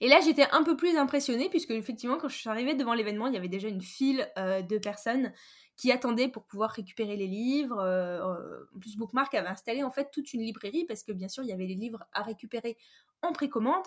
Et 0.00 0.06
là, 0.06 0.20
j'étais 0.20 0.48
un 0.52 0.62
peu 0.62 0.76
plus 0.76 0.96
impressionnée, 0.96 1.48
puisque 1.48 1.72
effectivement, 1.72 2.16
quand 2.16 2.28
je 2.28 2.36
suis 2.36 2.48
arrivée 2.48 2.74
devant 2.74 2.94
l'événement, 2.94 3.26
il 3.26 3.34
y 3.34 3.36
avait 3.36 3.48
déjà 3.48 3.66
une 3.66 3.82
file 3.82 4.30
de 4.36 4.78
personnes 4.78 5.32
qui 5.76 5.92
attendaient 5.92 6.28
pour 6.28 6.44
pouvoir 6.44 6.70
récupérer 6.70 7.16
les 7.16 7.26
livres. 7.26 7.78
Euh, 7.78 8.18
euh, 8.18 8.66
en 8.74 8.78
plus, 8.78 8.96
Bookmark 8.96 9.34
avait 9.34 9.48
installé 9.48 9.82
en 9.82 9.90
fait 9.90 10.10
toute 10.10 10.32
une 10.32 10.40
librairie 10.40 10.86
parce 10.86 11.02
que 11.02 11.12
bien 11.12 11.28
sûr, 11.28 11.42
il 11.42 11.48
y 11.48 11.52
avait 11.52 11.66
les 11.66 11.74
livres 11.74 12.04
à 12.12 12.22
récupérer 12.22 12.78
en 13.22 13.32
précommande, 13.32 13.84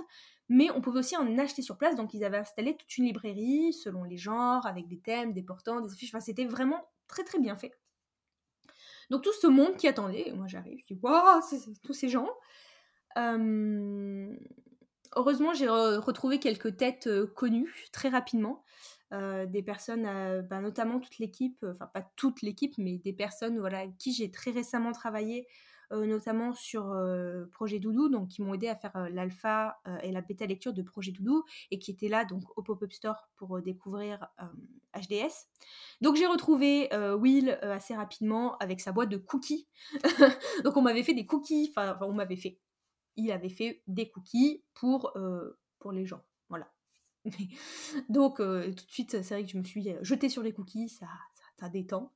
mais 0.49 0.69
on 0.71 0.81
pouvait 0.81 0.99
aussi 0.99 1.17
en 1.17 1.37
acheter 1.39 1.61
sur 1.61 1.77
place. 1.77 1.95
Donc, 1.95 2.13
ils 2.13 2.23
avaient 2.23 2.37
installé 2.37 2.77
toute 2.77 2.95
une 2.97 3.05
librairie 3.05 3.73
selon 3.73 4.03
les 4.03 4.17
genres, 4.17 4.65
avec 4.67 4.87
des 4.87 4.99
thèmes, 4.99 5.33
des 5.33 5.43
portants, 5.43 5.81
des 5.81 5.91
affiches. 5.91 6.13
C'était 6.19 6.45
vraiment 6.45 6.87
très 7.07 7.23
très 7.23 7.39
bien 7.39 7.55
fait. 7.55 7.73
Donc, 9.09 9.23
tout 9.23 9.33
ce 9.33 9.47
monde 9.47 9.75
qui 9.75 9.87
attendait, 9.87 10.31
moi 10.35 10.45
j'arrive, 10.47 10.77
je 10.79 10.93
dis 10.93 10.99
waouh, 11.01 11.41
tous 11.83 11.93
ces 11.93 12.09
gens. 12.09 12.29
Euh, 13.17 14.35
heureusement, 15.15 15.55
j'ai 15.55 15.67
retrouvé 15.67 16.37
quelques 16.39 16.77
têtes 16.77 17.09
connues 17.33 17.87
très 17.91 18.09
rapidement. 18.09 18.63
Euh, 19.11 19.47
des 19.47 19.63
personnes, 19.63 20.05
euh, 20.05 20.43
bah, 20.43 20.61
notamment 20.61 20.99
toute 20.99 21.17
l'équipe, 21.17 21.65
enfin 21.67 21.87
pas 21.87 22.03
toute 22.15 22.43
l'équipe, 22.43 22.77
mais 22.77 22.99
des 22.99 23.13
personnes 23.13 23.59
voilà, 23.59 23.79
avec 23.79 23.97
qui 23.97 24.13
j'ai 24.13 24.29
très 24.29 24.51
récemment 24.51 24.91
travaillé, 24.91 25.47
euh, 25.91 26.05
notamment 26.05 26.53
sur 26.53 26.95
Projet 27.51 27.79
Doudou, 27.79 28.09
donc 28.09 28.27
qui 28.27 28.43
m'ont 28.43 28.53
aidé 28.53 28.67
à 28.67 28.75
faire 28.75 29.09
l'alpha 29.09 29.81
et 30.03 30.11
la 30.11 30.21
bêta 30.21 30.45
lecture 30.45 30.73
de 30.73 30.83
Projet 30.83 31.11
Doudou, 31.11 31.43
et 31.71 31.79
qui 31.79 31.89
étaient 31.89 32.07
là 32.07 32.23
donc 32.23 32.43
au 32.55 32.61
pop-up 32.61 32.91
store 32.93 33.29
pour 33.35 33.59
découvrir 33.63 34.27
HDS. 34.93 35.47
Donc 36.01 36.15
j'ai 36.15 36.27
retrouvé 36.27 36.89
Will 37.19 37.57
assez 37.63 37.95
rapidement 37.95 38.57
avec 38.57 38.79
sa 38.79 38.91
boîte 38.91 39.09
de 39.09 39.17
cookies. 39.17 39.67
donc 40.63 40.77
on 40.77 40.83
m'avait 40.83 41.03
fait 41.03 41.15
des 41.15 41.25
cookies, 41.25 41.73
enfin 41.75 41.97
on 42.01 42.13
m'avait 42.13 42.35
fait, 42.35 42.59
il 43.15 43.31
avait 43.31 43.49
fait 43.49 43.81
des 43.87 44.11
cookies 44.11 44.63
pour, 44.75 45.13
pour 45.79 45.91
les 45.91 46.05
gens. 46.05 46.21
Donc 48.09 48.39
euh, 48.39 48.71
tout 48.73 48.85
de 48.85 48.91
suite, 48.91 49.21
c'est 49.21 49.33
vrai 49.33 49.43
que 49.43 49.49
je 49.49 49.57
me 49.57 49.63
suis 49.63 49.89
euh, 49.89 49.99
jetée 50.01 50.29
sur 50.29 50.43
les 50.43 50.53
cookies, 50.53 50.89
ça, 50.89 51.07
ça, 51.59 51.69
détend. 51.69 52.11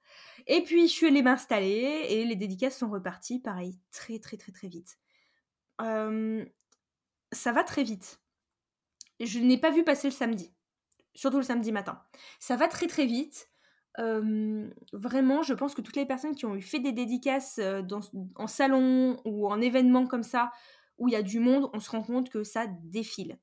Et 0.47 0.63
puis 0.63 0.88
je 0.88 0.94
suis 0.94 1.07
allée 1.07 1.21
m'installer 1.21 2.05
et 2.09 2.25
les 2.25 2.35
dédicaces 2.35 2.77
sont 2.77 2.89
reparties, 2.89 3.39
pareil, 3.39 3.77
très 3.91 4.19
très 4.19 4.38
très 4.38 4.51
très 4.51 4.67
vite. 4.67 4.97
ça 5.79 7.51
va 7.51 7.63
très 7.63 7.83
vite. 7.83 8.19
Je 9.19 9.39
n'ai 9.39 9.57
pas 9.57 9.72
vu 9.72 9.83
passer 9.83 10.07
le 10.07 10.13
samedi, 10.13 10.53
surtout 11.15 11.38
le 11.38 11.43
samedi 11.43 11.72
matin. 11.72 12.01
Ça 12.39 12.55
va 12.55 12.67
très 12.67 12.88
très 12.88 13.05
vite. 13.05 13.50
vraiment, 13.98 15.43
je 15.43 15.53
pense 15.53 15.75
que 15.75 15.81
toutes 15.81 15.95
les 15.95 16.05
personnes 16.05 16.36
qui 16.36 16.45
ont 16.45 16.55
eu 16.55 16.62
fait 16.62 16.79
des 16.79 16.93
dédicaces 16.93 17.60
euh, 17.60 17.81
en 18.36 18.48
salon 18.48 19.22
ou 19.25 19.48
en 19.48 19.62
événement 19.62 20.07
comme 20.07 20.24
ça, 20.24 20.51
où 20.98 21.07
il 21.07 21.12
y 21.12 21.17
a 21.17 21.22
du 21.22 21.39
monde, 21.39 21.69
on 21.74 21.79
se 21.79 21.89
rend 21.89 22.03
compte 22.03 22.29
que 22.29 22.43
ça 22.43 22.67
défile. 22.67 23.38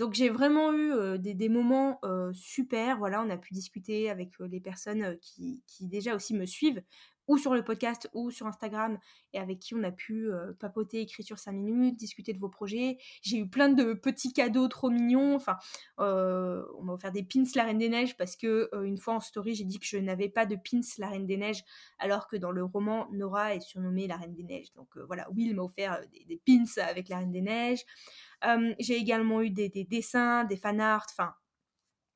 Donc 0.00 0.14
j'ai 0.14 0.30
vraiment 0.30 0.72
eu 0.72 1.18
des, 1.18 1.48
moments 1.50 2.00
super. 2.32 2.96
Voilà, 2.96 3.22
on 3.22 3.28
a 3.28 3.36
pu 3.36 3.52
discuter 3.52 4.08
avec 4.08 4.30
les 4.38 4.58
personnes 4.58 5.18
qui, 5.20 5.62
déjà 5.82 6.16
aussi 6.16 6.32
me 6.32 6.46
suivent, 6.46 6.82
ou 7.30 7.38
sur 7.38 7.54
le 7.54 7.62
podcast, 7.62 8.10
ou 8.12 8.32
sur 8.32 8.48
Instagram, 8.48 8.98
et 9.32 9.38
avec 9.38 9.60
qui 9.60 9.74
on 9.76 9.84
a 9.84 9.92
pu 9.92 10.30
papoter, 10.58 11.00
écriture 11.00 11.38
5 11.38 11.52
minutes, 11.52 11.96
discuter 11.96 12.32
de 12.32 12.38
vos 12.38 12.48
projets. 12.48 12.98
J'ai 13.22 13.38
eu 13.38 13.48
plein 13.48 13.68
de 13.68 13.92
petits 13.94 14.32
cadeaux 14.32 14.66
trop 14.66 14.90
mignons. 14.90 15.36
Enfin, 15.36 15.56
on 15.98 16.82
m'a 16.82 16.92
offert 16.92 17.12
des 17.12 17.22
pins 17.22 17.44
La 17.54 17.64
Reine 17.64 17.78
des 17.78 17.88
Neiges 17.88 18.16
parce 18.16 18.34
que 18.34 18.68
une 18.82 18.98
fois 18.98 19.14
en 19.14 19.20
story, 19.20 19.54
j'ai 19.54 19.64
dit 19.64 19.78
que 19.78 19.86
je 19.86 19.96
n'avais 19.96 20.28
pas 20.28 20.44
de 20.44 20.56
pins 20.56 20.80
La 20.98 21.08
Reine 21.08 21.26
des 21.26 21.36
Neiges, 21.36 21.62
alors 22.00 22.26
que 22.26 22.36
dans 22.36 22.50
le 22.50 22.64
roman, 22.64 23.08
Nora 23.12 23.54
est 23.54 23.60
surnommée 23.60 24.08
La 24.08 24.16
Reine 24.16 24.34
des 24.34 24.42
Neiges. 24.42 24.72
Donc 24.74 24.96
voilà, 25.06 25.30
Will 25.30 25.54
m'a 25.54 25.62
offert 25.62 26.00
des, 26.26 26.40
pins 26.44 26.82
avec 26.82 27.08
La 27.08 27.18
Reine 27.18 27.30
des 27.30 27.42
Neiges 27.42 27.84
j'ai 28.78 28.96
également 28.96 29.42
eu 29.42 29.50
des, 29.50 29.68
dessins, 29.68 30.44
des 30.44 30.56
fan 30.56 30.80
art, 30.80 31.06
enfin 31.10 31.34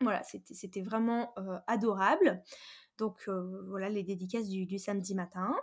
voilà, 0.00 0.23
c'était 0.23 0.83
vraiment 0.83 1.35
adorable. 1.66 2.42
Donc 2.98 3.28
voilà 3.68 3.88
les 3.88 4.02
dédicaces 4.02 4.48
du, 4.48 4.78
samedi 4.78 5.14
matin. 5.14 5.54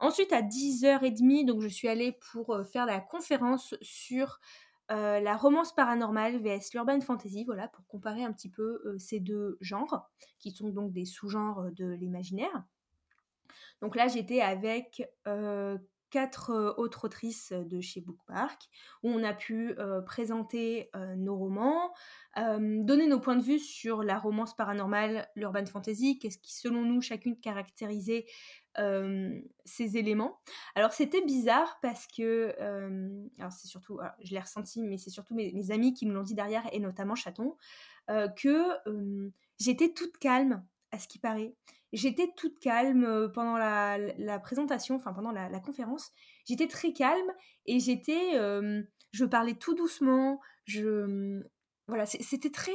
Ensuite 0.00 0.32
à 0.32 0.42
10h30, 0.42 1.44
donc 1.44 1.60
je 1.60 1.68
suis 1.68 1.88
allée 1.88 2.16
pour 2.32 2.56
faire 2.70 2.86
la 2.86 3.00
conférence 3.00 3.74
sur 3.82 4.40
la 4.88 5.36
romance 5.36 5.74
paranormale 5.74 6.38
vs 6.38 6.72
l'urban 6.72 7.00
fantasy, 7.00 7.44
voilà, 7.44 7.68
pour 7.68 7.86
comparer 7.86 8.22
un 8.22 8.32
petit 8.32 8.48
peu 8.48 8.80
ces 8.98 9.20
deux 9.20 9.58
genres, 9.60 10.08
qui 10.38 10.52
sont 10.52 10.68
donc 10.70 10.92
des 10.92 11.04
sous-genres 11.04 11.66
de 11.72 11.86
l'imaginaire. 11.86 12.64
Donc 13.82 13.96
là, 13.96 14.08
j'étais 14.08 14.40
avec 14.40 15.02
quatre 16.10 16.74
autres 16.78 17.04
autrices 17.04 17.52
de 17.52 17.80
chez 17.80 18.00
Bookmark, 18.00 18.68
où 19.02 19.10
on 19.10 19.22
a 19.22 19.34
pu 19.34 19.74
présenter 20.06 20.90
nos 21.16 21.36
romans, 21.36 21.92
donner 22.36 23.06
nos 23.06 23.20
points 23.20 23.36
de 23.36 23.42
vue 23.42 23.58
sur 23.58 24.02
la 24.02 24.18
romance 24.18 24.56
paranormale, 24.56 25.28
l'urban 25.34 25.66
fantasy, 25.66 26.18
qu'est-ce 26.18 26.38
qui 26.38 26.54
selon 26.54 26.82
nous 26.82 27.00
chacune 27.00 27.38
caractérisait 27.38 28.26
ces 29.64 29.96
éléments. 29.96 30.40
Alors 30.74 30.92
c'était 30.92 31.24
bizarre 31.24 31.78
parce 31.82 32.06
que, 32.06 32.54
alors 33.38 33.52
c'est 33.52 33.68
surtout, 33.68 33.98
je 34.22 34.32
l'ai 34.32 34.40
ressenti, 34.40 34.82
mais 34.82 34.98
c'est 34.98 35.10
surtout 35.10 35.34
mes, 35.34 35.70
amis 35.70 35.94
qui 35.94 36.06
me 36.06 36.12
l'ont 36.12 36.22
dit 36.22 36.34
derrière, 36.34 36.68
et 36.72 36.80
notamment 36.80 37.14
Chaton, 37.14 37.56
que 38.08 38.68
j'étais 39.58 39.92
toute 39.92 40.16
calme 40.18 40.64
à 40.90 40.98
ce 40.98 41.08
qui 41.08 41.18
paraît. 41.18 41.54
J'étais 41.92 42.32
toute 42.36 42.58
calme 42.58 43.30
pendant 43.32 43.56
la, 43.56 44.38
présentation, 44.40 44.96
enfin 44.96 45.12
pendant 45.12 45.32
la, 45.32 45.60
conférence. 45.60 46.10
J'étais 46.46 46.68
très 46.68 46.92
calme 46.92 47.32
et 47.66 47.80
j'étais, 47.80 48.34
je 49.12 49.24
parlais 49.24 49.54
tout 49.54 49.74
doucement. 49.74 50.40
Je, 50.64 51.40
voilà, 51.86 52.04
c'était 52.04 52.50
très, 52.50 52.72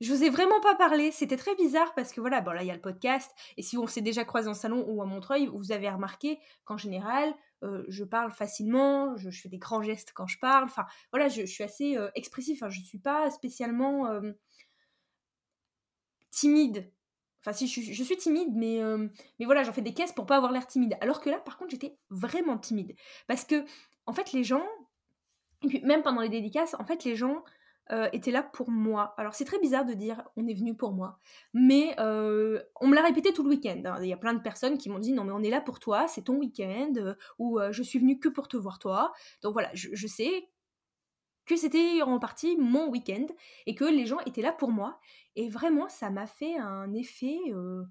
je 0.00 0.12
n'osais 0.12 0.30
vraiment 0.30 0.60
pas 0.60 0.74
parler. 0.74 1.10
C'était 1.10 1.36
très 1.36 1.54
bizarre 1.54 1.94
parce 1.94 2.12
que 2.12 2.20
voilà, 2.22 2.40
bon 2.40 2.52
là 2.52 2.62
il 2.62 2.66
y 2.66 2.70
a 2.70 2.74
le 2.74 2.80
podcast 2.80 3.30
et 3.58 3.62
si 3.62 3.76
on 3.76 3.86
s'est 3.86 4.00
déjà 4.00 4.24
croisé 4.24 4.48
en 4.48 4.54
salon 4.54 4.86
ou 4.88 5.02
à 5.02 5.04
Montreuil, 5.04 5.50
vous 5.52 5.70
avez 5.70 5.90
remarqué 5.90 6.38
qu'en 6.64 6.78
général, 6.78 7.34
je 7.88 8.04
parle 8.04 8.32
facilement, 8.32 9.18
je, 9.18 9.28
fais 9.30 9.50
des 9.50 9.58
grands 9.58 9.82
gestes 9.82 10.12
quand 10.14 10.26
je 10.26 10.38
parle. 10.38 10.64
Enfin 10.64 10.86
voilà, 11.12 11.28
je, 11.28 11.44
suis 11.44 11.62
assez 11.62 11.98
expressif. 12.14 12.62
Enfin, 12.62 12.70
je 12.70 12.80
suis 12.80 12.98
pas 13.00 13.30
spécialement 13.30 14.08
timide 16.30 16.90
Enfin, 17.40 17.52
si 17.52 17.68
je, 17.68 18.02
suis 18.02 18.16
timide, 18.16 18.50
mais, 18.54 18.82
euh, 18.82 19.06
mais 19.38 19.46
voilà, 19.46 19.62
j'en 19.62 19.72
fais 19.72 19.82
des 19.82 19.94
caisses 19.94 20.12
pour 20.12 20.26
pas 20.26 20.36
avoir 20.36 20.52
l'air 20.52 20.66
timide. 20.66 20.96
Alors 21.00 21.20
que 21.20 21.30
là, 21.30 21.38
par 21.38 21.56
contre, 21.56 21.70
j'étais 21.70 21.96
vraiment 22.10 22.58
timide. 22.58 22.94
Parce 23.26 23.44
que, 23.44 23.64
en 24.06 24.12
fait, 24.12 24.32
les 24.32 24.44
gens, 24.44 24.66
et 25.62 25.68
puis 25.68 25.80
même 25.82 26.02
pendant 26.02 26.20
les 26.20 26.28
dédicaces, 26.28 26.74
en 26.78 26.84
fait, 26.84 27.04
les 27.04 27.14
gens 27.14 27.44
euh, 27.92 28.08
étaient 28.12 28.32
là 28.32 28.42
pour 28.42 28.70
moi. 28.70 29.14
Alors, 29.18 29.34
c'est 29.34 29.44
très 29.44 29.58
bizarre 29.60 29.84
de 29.84 29.94
dire 29.94 30.22
on 30.36 30.46
est 30.46 30.54
venu 30.54 30.76
pour 30.76 30.92
moi. 30.92 31.18
Mais 31.54 31.94
euh, 32.00 32.60
on 32.80 32.88
me 32.88 32.94
l'a 32.94 33.02
répété 33.02 33.32
tout 33.32 33.44
le 33.44 33.50
week-end. 33.50 33.80
Hein. 33.84 33.98
Il 34.02 34.08
y 34.08 34.12
a 34.12 34.18
plein 34.18 34.34
de 34.34 34.42
personnes 34.42 34.76
qui 34.76 34.90
m'ont 34.90 34.98
dit 34.98 35.12
non, 35.12 35.24
mais 35.24 35.32
on 35.32 35.42
est 35.42 35.50
là 35.50 35.60
pour 35.60 35.78
toi, 35.78 36.08
c'est 36.08 36.22
ton 36.22 36.36
week-end, 36.36 37.14
ou 37.38 37.60
je 37.70 37.82
suis 37.82 37.98
venu 37.98 38.18
que 38.18 38.28
pour 38.28 38.48
te 38.48 38.56
voir 38.56 38.78
toi. 38.78 39.12
Donc 39.42 39.52
voilà, 39.52 39.70
je, 39.74 39.88
je 39.92 40.06
sais 40.06 40.48
que 41.48 41.56
c'était 41.56 42.02
en 42.02 42.18
partie 42.18 42.56
mon 42.56 42.88
week-end 42.88 43.26
et 43.66 43.74
que 43.74 43.84
les 43.84 44.06
gens 44.06 44.20
étaient 44.26 44.42
là 44.42 44.52
pour 44.52 44.70
moi. 44.70 45.00
Et 45.34 45.48
vraiment, 45.48 45.88
ça 45.88 46.10
m'a 46.10 46.26
fait 46.26 46.56
un 46.58 46.92
effet. 46.92 47.38
Euh, 47.48 47.82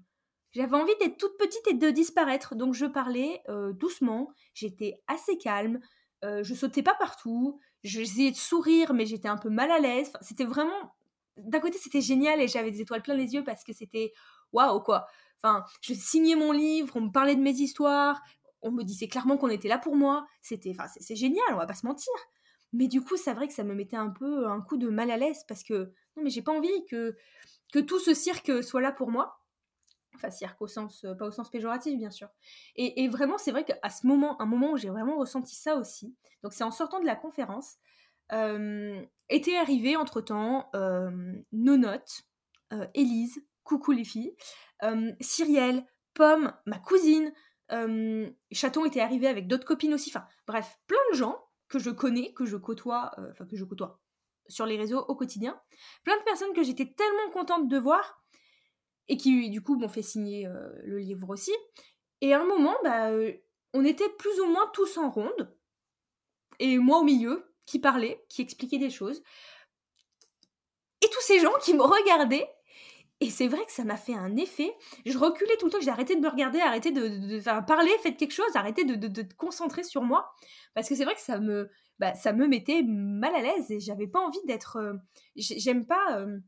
j'avais 0.52 0.76
envie 0.76 0.96
d'être 1.00 1.18
toute 1.18 1.36
petite 1.36 1.66
et 1.66 1.74
de 1.74 1.90
disparaître. 1.90 2.54
Donc 2.54 2.74
je 2.74 2.86
parlais 2.86 3.42
euh, 3.48 3.72
doucement, 3.72 4.32
j'étais 4.54 4.94
assez 5.08 5.36
calme, 5.36 5.80
euh, 6.24 6.42
je 6.42 6.54
sautais 6.54 6.82
pas 6.82 6.94
partout, 6.94 7.58
j'essayais 7.82 8.30
de 8.30 8.36
sourire, 8.36 8.94
mais 8.94 9.06
j'étais 9.06 9.28
un 9.28 9.36
peu 9.36 9.50
mal 9.50 9.70
à 9.70 9.78
l'aise. 9.78 10.12
c'était 10.22 10.44
vraiment. 10.44 10.94
D'un 11.36 11.60
côté, 11.60 11.78
c'était 11.78 12.00
génial 12.00 12.40
et 12.40 12.48
j'avais 12.48 12.70
des 12.70 12.80
étoiles 12.80 13.02
plein 13.02 13.14
les 13.14 13.34
yeux 13.34 13.44
parce 13.44 13.62
que 13.64 13.72
c'était 13.72 14.12
waouh 14.52 14.80
quoi. 14.80 15.06
Enfin, 15.42 15.64
je 15.82 15.94
signais 15.94 16.34
mon 16.34 16.50
livre, 16.50 16.96
on 16.96 17.02
me 17.02 17.12
parlait 17.12 17.36
de 17.36 17.40
mes 17.40 17.52
histoires, 17.52 18.20
on 18.62 18.72
me 18.72 18.82
disait 18.82 19.06
clairement 19.06 19.36
qu'on 19.36 19.48
était 19.48 19.68
là 19.68 19.78
pour 19.78 19.94
moi. 19.94 20.26
C'était, 20.42 20.70
enfin, 20.70 20.88
c'est 21.00 21.16
génial, 21.16 21.44
on 21.52 21.56
va 21.56 21.66
pas 21.66 21.74
se 21.74 21.86
mentir. 21.86 22.12
Mais 22.72 22.86
du 22.88 23.00
coup, 23.02 23.16
c'est 23.16 23.32
vrai 23.32 23.48
que 23.48 23.54
ça 23.54 23.64
me 23.64 23.74
mettait 23.74 23.96
un 23.96 24.10
peu 24.10 24.46
un 24.46 24.60
coup 24.60 24.76
de 24.76 24.88
mal 24.88 25.10
à 25.10 25.16
l'aise 25.16 25.44
parce 25.48 25.62
que 25.62 25.92
non, 26.16 26.22
mais 26.22 26.30
j'ai 26.30 26.42
pas 26.42 26.52
envie 26.52 26.84
que, 26.86 27.16
que 27.72 27.78
tout 27.78 27.98
ce 27.98 28.14
cirque 28.14 28.62
soit 28.62 28.80
là 28.80 28.92
pour 28.92 29.10
moi. 29.10 29.40
Enfin, 30.14 30.30
cirque 30.30 30.60
au 30.60 30.66
sens, 30.66 31.06
pas 31.18 31.26
au 31.26 31.30
sens 31.30 31.48
péjoratif, 31.48 31.96
bien 31.96 32.10
sûr. 32.10 32.28
Et, 32.76 33.08
vraiment, 33.08 33.38
c'est 33.38 33.52
vrai 33.52 33.64
qu'à 33.64 33.88
ce 33.88 34.06
moment, 34.06 34.40
un 34.42 34.46
moment 34.46 34.72
où 34.72 34.76
j'ai 34.76 34.88
vraiment 34.88 35.16
ressenti 35.16 35.54
ça 35.54 35.76
aussi, 35.76 36.16
donc 36.42 36.52
c'est 36.52 36.64
en 36.64 36.72
sortant 36.72 36.98
de 36.98 37.06
la 37.06 37.14
conférence, 37.14 37.76
euh, 38.32 39.00
était 39.28 39.56
arrivé 39.56 39.96
entre-temps 39.96 40.70
euh, 40.74 41.10
nos 41.52 41.76
notes, 41.76 42.22
euh, 42.72 42.86
Élise, 42.94 43.42
coucou 43.62 43.92
les 43.92 44.04
filles, 44.04 44.34
Cyrielle, 45.20 45.84
Pomme, 46.14 46.52
ma 46.66 46.78
cousine, 46.78 47.32
Chaton 48.50 48.84
était 48.86 49.00
arrivé 49.00 49.28
avec 49.28 49.46
d'autres 49.46 49.66
copines 49.66 49.94
aussi, 49.94 50.10
enfin 50.10 50.26
bref, 50.46 50.78
plein 50.86 50.98
de 51.12 51.16
gens 51.16 51.47
que 51.68 51.78
je 51.78 51.90
connais, 51.90 52.32
que 52.32 52.46
je 52.46 52.56
côtoie, 52.56 53.12
euh, 53.18 53.30
enfin 53.30 53.46
que 53.46 53.56
je 53.56 53.64
côtoie 53.64 54.00
sur 54.48 54.66
les 54.66 54.76
réseaux 54.76 55.04
au 55.08 55.14
quotidien. 55.14 55.60
Plein 56.04 56.16
de 56.18 56.24
personnes 56.24 56.52
que 56.54 56.62
j'étais 56.62 56.86
tellement 56.86 57.30
contente 57.32 57.68
de 57.68 57.78
voir 57.78 58.22
et 59.08 59.16
qui 59.16 59.50
du 59.50 59.62
coup 59.62 59.78
m'ont 59.78 59.88
fait 59.88 60.02
signer 60.02 60.46
euh, 60.46 60.70
le 60.84 60.98
livre 60.98 61.30
aussi. 61.30 61.52
Et 62.20 62.34
à 62.34 62.40
un 62.40 62.44
moment, 62.44 62.76
bah, 62.82 63.10
euh, 63.10 63.32
on 63.74 63.84
était 63.84 64.08
plus 64.08 64.40
ou 64.40 64.46
moins 64.46 64.68
tous 64.72 64.96
en 64.98 65.10
ronde, 65.10 65.54
et 66.58 66.78
moi 66.78 66.98
au 66.98 67.04
milieu, 67.04 67.52
qui 67.66 67.78
parlait, 67.78 68.24
qui 68.28 68.42
expliquait 68.42 68.78
des 68.78 68.90
choses. 68.90 69.22
Et 71.02 71.08
tous 71.10 71.20
ces 71.20 71.38
gens 71.38 71.52
qui 71.60 71.74
me 71.74 71.82
regardaient 71.82 72.50
et 73.20 73.30
c'est 73.30 73.48
vrai 73.48 73.64
que 73.66 73.72
ça 73.72 73.84
m'a 73.84 73.96
fait 73.96 74.14
un 74.14 74.36
effet. 74.36 74.72
Je 75.04 75.18
reculais 75.18 75.56
tout 75.58 75.66
le 75.66 75.72
temps, 75.72 75.80
j'ai 75.80 75.90
arrêté 75.90 76.14
de 76.14 76.20
me 76.20 76.28
regarder, 76.28 76.60
arrêté 76.60 76.92
de, 76.92 77.40
parler, 77.66 77.90
faites 78.00 78.16
quelque 78.16 78.32
chose, 78.32 78.54
arrêtez 78.54 78.84
de, 78.84 78.94
de, 78.94 79.22
te 79.22 79.34
concentrer 79.34 79.82
sur 79.82 80.02
moi. 80.02 80.30
Parce 80.74 80.88
que 80.88 80.94
c'est 80.94 81.04
vrai 81.04 81.14
que 81.14 81.20
ça 81.20 81.40
me, 81.40 81.68
bah, 81.98 82.14
ça 82.14 82.32
me 82.32 82.46
mettait 82.46 82.82
mal 82.86 83.34
à 83.34 83.42
l'aise 83.42 83.70
et 83.72 83.80
j'avais 83.80 84.06
pas 84.06 84.20
envie 84.20 84.44
d'être. 84.46 84.76
Euh, 84.76 84.94
j'aime 85.34 85.84
pas 85.84 86.20
euh, 86.20 86.38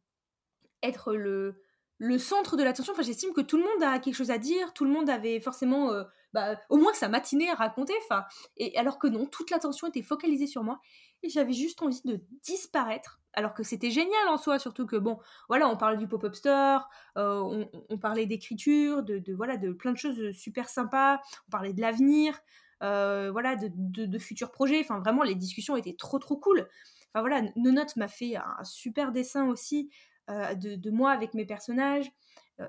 être 0.85 1.15
le, 1.15 1.61
le 2.01 2.19
centre 2.19 2.57
de 2.57 2.65
l'attention. 2.65 2.95
Enfin, 2.95 3.03
j'estime 3.03 3.33
que 3.35 3.43
tout 3.43 3.59
le 3.59 3.63
monde 3.63 3.83
a 3.83 3.99
quelque 3.99 4.15
chose 4.15 4.31
à 4.31 4.39
dire, 4.39 4.73
tout 4.73 4.85
le 4.85 4.91
monde 4.91 5.11
avait 5.11 5.39
forcément 5.39 5.93
euh, 5.93 6.03
bah, 6.33 6.59
au 6.71 6.79
moins 6.79 6.95
sa 6.95 7.09
matinée 7.09 7.51
à 7.51 7.55
raconter. 7.55 7.93
Enfin, 8.03 8.25
et 8.57 8.77
alors 8.79 8.99
que 8.99 9.07
non, 9.07 9.27
toute 9.27 9.51
l'attention 9.51 9.87
était 9.87 10.03
focalisée 10.03 10.47
sur 10.47 10.65
moi 10.65 10.81
et 11.23 11.29
j'avais 11.29 11.53
juste 11.53 11.83
envie 11.83 12.01
de 12.07 12.21
disparaître. 12.43 13.21
Alors 13.35 13.53
que 13.53 13.63
c'était 13.63 13.91
génial 13.91 14.29
en 14.29 14.39
soi, 14.39 14.59
surtout 14.59 14.87
que 14.87 14.97
bon, 14.97 15.19
voilà, 15.49 15.69
on 15.69 15.77
parlait 15.77 15.99
du 15.99 16.09
pop-up 16.09 16.35
store, 16.35 16.89
euh, 17.19 17.67
on, 17.91 17.99
parlait 17.99 18.25
d'écriture, 18.25 19.03
de, 19.03 19.23
voilà, 19.35 19.59
de 19.59 19.71
plein 19.73 19.93
de 19.93 19.99
choses 19.99 20.33
super 20.33 20.71
sympas, 20.71 21.21
on 21.49 21.51
parlait 21.51 21.75
de 21.75 21.83
l'avenir, 21.83 22.41
euh, 22.83 23.31
voilà, 23.31 23.57
de, 23.57 24.19
futurs 24.19 24.51
projets. 24.51 24.81
Enfin, 24.81 25.01
vraiment, 25.01 25.23
les 25.23 25.35
discussions 25.35 25.77
étaient 25.77 25.97
trop 25.97 26.19
trop 26.19 26.39
cool. 26.39 26.67
Enfin 27.13 27.21
voilà, 27.21 27.43
Nonote 27.57 27.95
m'a 27.97 28.09
fait 28.09 28.37
un 28.37 28.65
super 28.65 29.13
dessin 29.13 29.47
aussi 29.49 29.91
euh, 30.31 30.55
de, 30.55 30.91
moi 30.91 31.11
avec 31.11 31.35
mes 31.35 31.45
personnages. 31.45 32.11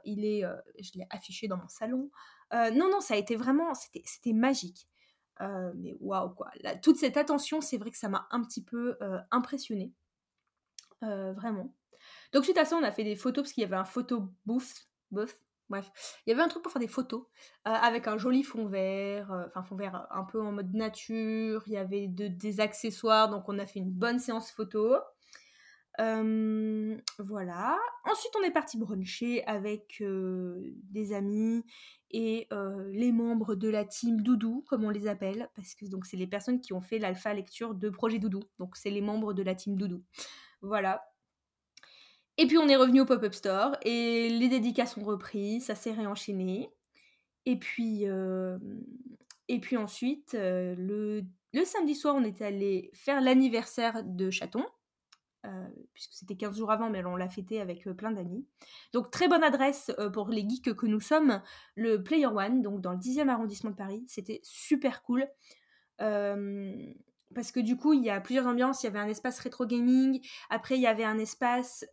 il 0.06 0.26
est, 0.26 0.44
je 0.80 0.92
l'ai 0.96 1.06
affiché 1.10 1.48
dans 1.48 1.58
mon 1.58 1.68
salon. 1.68 2.10
non, 2.52 2.90
non, 2.90 3.02
ça 3.02 3.14
a 3.14 3.18
été 3.18 3.36
vraiment, 3.36 3.74
c'était 3.74 4.34
magique. 4.34 4.88
Euh, 5.42 5.72
mais 5.76 5.96
waouh, 6.00 6.30
quoi. 6.30 6.52
toute 6.84 6.98
cette 6.98 7.18
attention, 7.18 7.62
c'est 7.62 7.78
vrai 7.78 7.90
que 7.90 7.98
ça 7.98 8.10
m'a 8.10 8.28
un 8.32 8.44
petit 8.44 8.64
peu 8.64 8.98
euh, 9.02 9.20
impressionnée. 9.32 9.92
Euh, 11.04 11.34
vraiment. 11.34 11.74
Donc, 12.32 12.44
suite 12.44 12.58
à 12.58 12.66
ça, 12.66 12.76
on 12.76 12.84
a 12.84 12.92
fait 12.92 13.04
des 13.04 13.16
photos 13.16 13.44
parce 13.44 13.54
qu'il 13.54 13.62
y 13.62 13.66
avait 13.66 13.76
un 13.76 13.86
photo 13.86 14.30
booth. 14.46 14.88
Bref, 15.10 15.42
il 16.26 16.30
y 16.30 16.34
avait 16.34 16.42
un 16.42 16.50
truc 16.50 16.64
pour 16.64 16.72
faire 16.72 16.82
des 16.82 16.88
photos 16.88 17.24
avec 17.64 18.06
un 18.08 18.18
joli 18.18 18.44
fond 18.44 18.66
vert, 18.66 19.32
enfin 19.48 19.64
fond 19.64 19.78
vert 19.78 20.06
un 20.12 20.26
peu 20.26 20.42
en 20.42 20.52
mode 20.52 20.74
nature. 20.74 21.64
Il 21.66 21.72
y 21.72 21.78
avait 21.78 22.08
des 22.10 22.60
accessoires, 22.60 23.30
donc 23.30 23.48
on 23.48 23.58
a 23.58 23.66
fait 23.66 23.80
une 23.80 23.92
bonne 23.92 24.20
séance 24.20 24.52
photo 24.52 24.98
voilà. 25.98 27.78
Ensuite, 28.06 28.34
on 28.40 28.44
est 28.44 28.52
parti 28.52 28.78
bruncher 28.78 29.44
avec 29.46 30.02
des 30.02 31.14
amis 31.14 31.64
et 32.10 32.48
les 32.92 33.12
membres 33.12 33.56
de 33.56 33.70
la 33.70 33.86
team 33.86 34.22
Doudou, 34.22 34.64
comme 34.68 34.84
on 34.84 34.90
les 34.90 35.08
appelle, 35.08 35.50
parce 35.56 35.76
que 35.76 35.86
c'est 36.04 36.18
les 36.18 36.28
personnes 36.28 36.62
qui 36.62 36.74
ont 36.74 36.82
fait 36.82 37.00
l'alpha 37.00 37.34
lecture 37.34 37.74
de 37.76 37.90
Projet 37.90 38.20
Doudou. 38.20 38.42
Donc 38.60 38.76
c'est 38.78 38.90
les 38.90 39.02
membres 39.02 39.34
de 39.34 39.44
la 39.44 39.56
team 39.56 39.78
Doudou. 39.78 40.04
Voilà. 40.62 41.04
Et 42.38 42.48
puis 42.48 42.58
on 42.58 42.68
est 42.68 42.76
revenu 42.76 43.02
au 43.02 43.06
pop-up 43.06 43.34
store 43.34 43.76
et 43.84 44.30
les 44.30 44.48
dédicaces 44.48 44.98
ont 44.98 45.04
repris, 45.04 45.62
ça 45.62 45.76
s'est 45.76 45.92
réenchaîné. 45.92 46.72
Et 47.46 47.60
puis, 47.60 48.06
et 49.48 49.60
puis 49.60 49.78
ensuite, 49.78 50.34
le 50.34 51.24
samedi 51.66 51.96
soir, 51.96 52.16
on 52.16 52.24
est 52.24 52.42
allé 52.42 52.90
faire 52.94 53.22
l'anniversaire 53.22 54.04
de 54.04 54.30
Chaton. 54.30 54.66
Euh, 55.48 55.68
puisque 55.94 56.14
c'était 56.14 56.36
15 56.36 56.56
jours 56.56 56.70
avant, 56.70 56.92
mais 56.92 57.04
on 57.04 57.16
l'a 57.16 57.28
fêté 57.28 57.60
avec 57.62 57.88
euh, 57.88 57.96
plein 57.96 58.12
d'amis. 58.12 58.46
Donc 58.94 59.10
très 59.10 59.28
bonne 59.28 59.44
adresse 59.44 59.90
euh, 59.98 60.08
pour 60.12 60.30
les 60.30 60.48
geeks 60.48 60.76
que 60.76 60.86
nous 60.86 61.00
sommes, 61.00 61.42
le 61.76 62.04
Player 62.04 62.28
One, 62.28 62.62
donc 62.62 62.80
dans 62.80 62.92
le 62.92 63.00
10e 63.00 63.28
arrondissement 63.28 63.72
de 63.72 63.76
Paris. 63.76 64.04
C'était 64.08 64.40
super 64.44 65.02
cool. 65.02 65.28
parce 65.98 67.52
que 67.52 67.60
du 67.60 67.76
coup, 67.76 67.94
il 67.94 68.04
y 68.04 68.12
a 68.12 68.22
plusieurs 68.22 68.46
ambiances. 68.46 68.84
Il 68.84 68.86
y 68.86 68.90
avait 68.90 69.00
un 69.00 69.08
espace 69.08 69.40
rétro 69.40 69.66
gaming. 69.66 70.22
Après, 70.52 70.76
il 70.76 70.82
y 70.82 70.88
avait 70.88 71.06
un 71.06 71.18
espace 71.18 71.86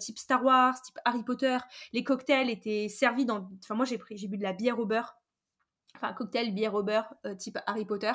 type 0.00 0.18
Star 0.18 0.44
Wars, 0.44 0.80
type 0.82 0.98
Harry 1.04 1.22
Potter. 1.22 1.58
Les 1.92 2.02
cocktails 2.02 2.50
étaient 2.50 2.88
servis 2.88 3.26
dans. 3.26 3.48
Enfin, 3.62 3.76
moi, 3.76 3.84
j'ai 3.84 3.98
pris, 3.98 4.16
j'ai 4.16 4.26
bu 4.26 4.38
de 4.38 4.42
la 4.42 4.52
bière 4.52 4.78
au 4.78 4.86
beurre 4.86 5.14
enfin 5.94 6.12
cocktail 6.12 6.54
bière 6.54 6.74
au 6.74 6.84
beurre 6.84 7.12
type 7.38 7.58
Harry 7.66 7.84
Potter 7.84 8.12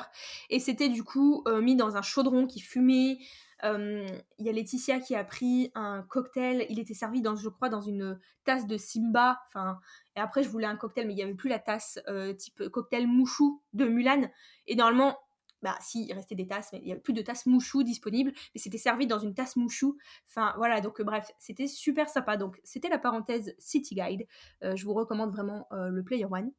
et 0.48 0.58
c'était 0.58 0.88
du 0.88 1.04
coup 1.04 1.44
mis 1.60 1.76
dans 1.76 1.96
un 1.96 2.02
chaudron 2.02 2.46
qui 2.46 2.60
fumait 2.60 3.18
Il 3.64 4.44
y 4.44 4.48
a 4.48 4.52
Laetitia 4.52 5.00
qui 5.00 5.14
a 5.14 5.24
pris 5.24 5.70
un 5.74 6.02
cocktail. 6.02 6.66
Il 6.68 6.78
était 6.78 6.94
servi, 6.94 7.22
dans, 7.22 7.34
je 7.34 7.48
crois, 7.48 7.68
dans 7.68 7.80
une 7.80 8.18
tasse 8.44 8.66
de 8.66 8.76
Simba. 8.76 9.40
Enfin, 9.48 9.78
et 10.16 10.20
après, 10.20 10.42
je 10.42 10.48
voulais 10.48 10.66
un 10.66 10.76
cocktail, 10.76 11.06
mais 11.06 11.14
il 11.14 11.16
n'y 11.16 11.22
avait 11.22 11.34
plus 11.34 11.48
la 11.48 11.58
tasse 11.58 11.98
type 12.38 12.68
cocktail 12.68 13.06
mouchou 13.06 13.62
de 13.72 13.86
Mulan. 13.86 14.28
Et 14.66 14.76
normalement, 14.76 15.18
bah 15.62 15.76
si, 15.80 16.04
il 16.04 16.12
restait 16.12 16.34
des 16.34 16.46
tasses, 16.46 16.68
mais 16.74 16.80
il 16.80 16.84
n'y 16.84 16.92
avait 16.92 17.00
plus 17.00 17.14
de 17.14 17.22
tasses 17.22 17.46
mouchou 17.46 17.82
disponibles, 17.84 18.32
mais 18.54 18.60
c'était 18.60 18.76
servi 18.76 19.06
dans 19.06 19.18
une 19.18 19.32
tasse 19.32 19.56
mouchou. 19.56 19.96
Enfin 20.28 20.52
voilà, 20.58 20.82
donc 20.82 21.00
bref, 21.00 21.30
c'était 21.38 21.68
super 21.68 22.10
sympa. 22.10 22.36
Donc 22.36 22.60
c'était 22.64 22.90
la 22.90 22.98
parenthèse 22.98 23.54
City 23.58 23.94
Guide. 23.94 24.26
je 24.60 24.84
vous 24.84 24.92
recommande 24.92 25.32
vraiment 25.32 25.66
le 25.70 26.02
Player 26.02 26.26
One. 26.26 26.52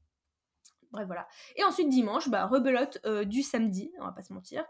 Voilà. 1.04 1.28
Et 1.56 1.64
ensuite, 1.64 1.90
dimanche, 1.90 2.30
bah, 2.30 2.46
rebelote 2.46 3.00
euh, 3.06 3.26
du 3.26 3.42
samedi, 3.42 3.92
on 4.00 4.06
va 4.06 4.12
pas 4.12 4.22
se 4.22 4.34
mentir. 4.34 4.64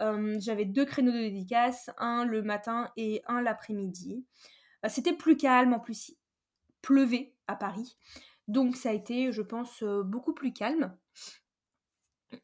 Euh, 0.00 0.36
j'avais 0.40 0.64
deux 0.64 0.84
créneaux 0.84 1.12
de 1.12 1.18
dédicace, 1.18 1.90
un 1.98 2.24
le 2.24 2.42
matin 2.42 2.90
et 2.96 3.22
un 3.26 3.40
l'après-midi. 3.40 4.24
Euh, 4.84 4.88
c'était 4.88 5.12
plus 5.12 5.36
calme, 5.36 5.72
en 5.72 5.80
plus, 5.80 6.10
il 6.10 6.16
pleuvait 6.82 7.34
à 7.46 7.56
Paris. 7.56 7.96
Donc, 8.48 8.76
ça 8.76 8.90
a 8.90 8.92
été, 8.92 9.32
je 9.32 9.42
pense, 9.42 9.82
beaucoup 9.82 10.34
plus 10.34 10.52
calme. 10.52 10.96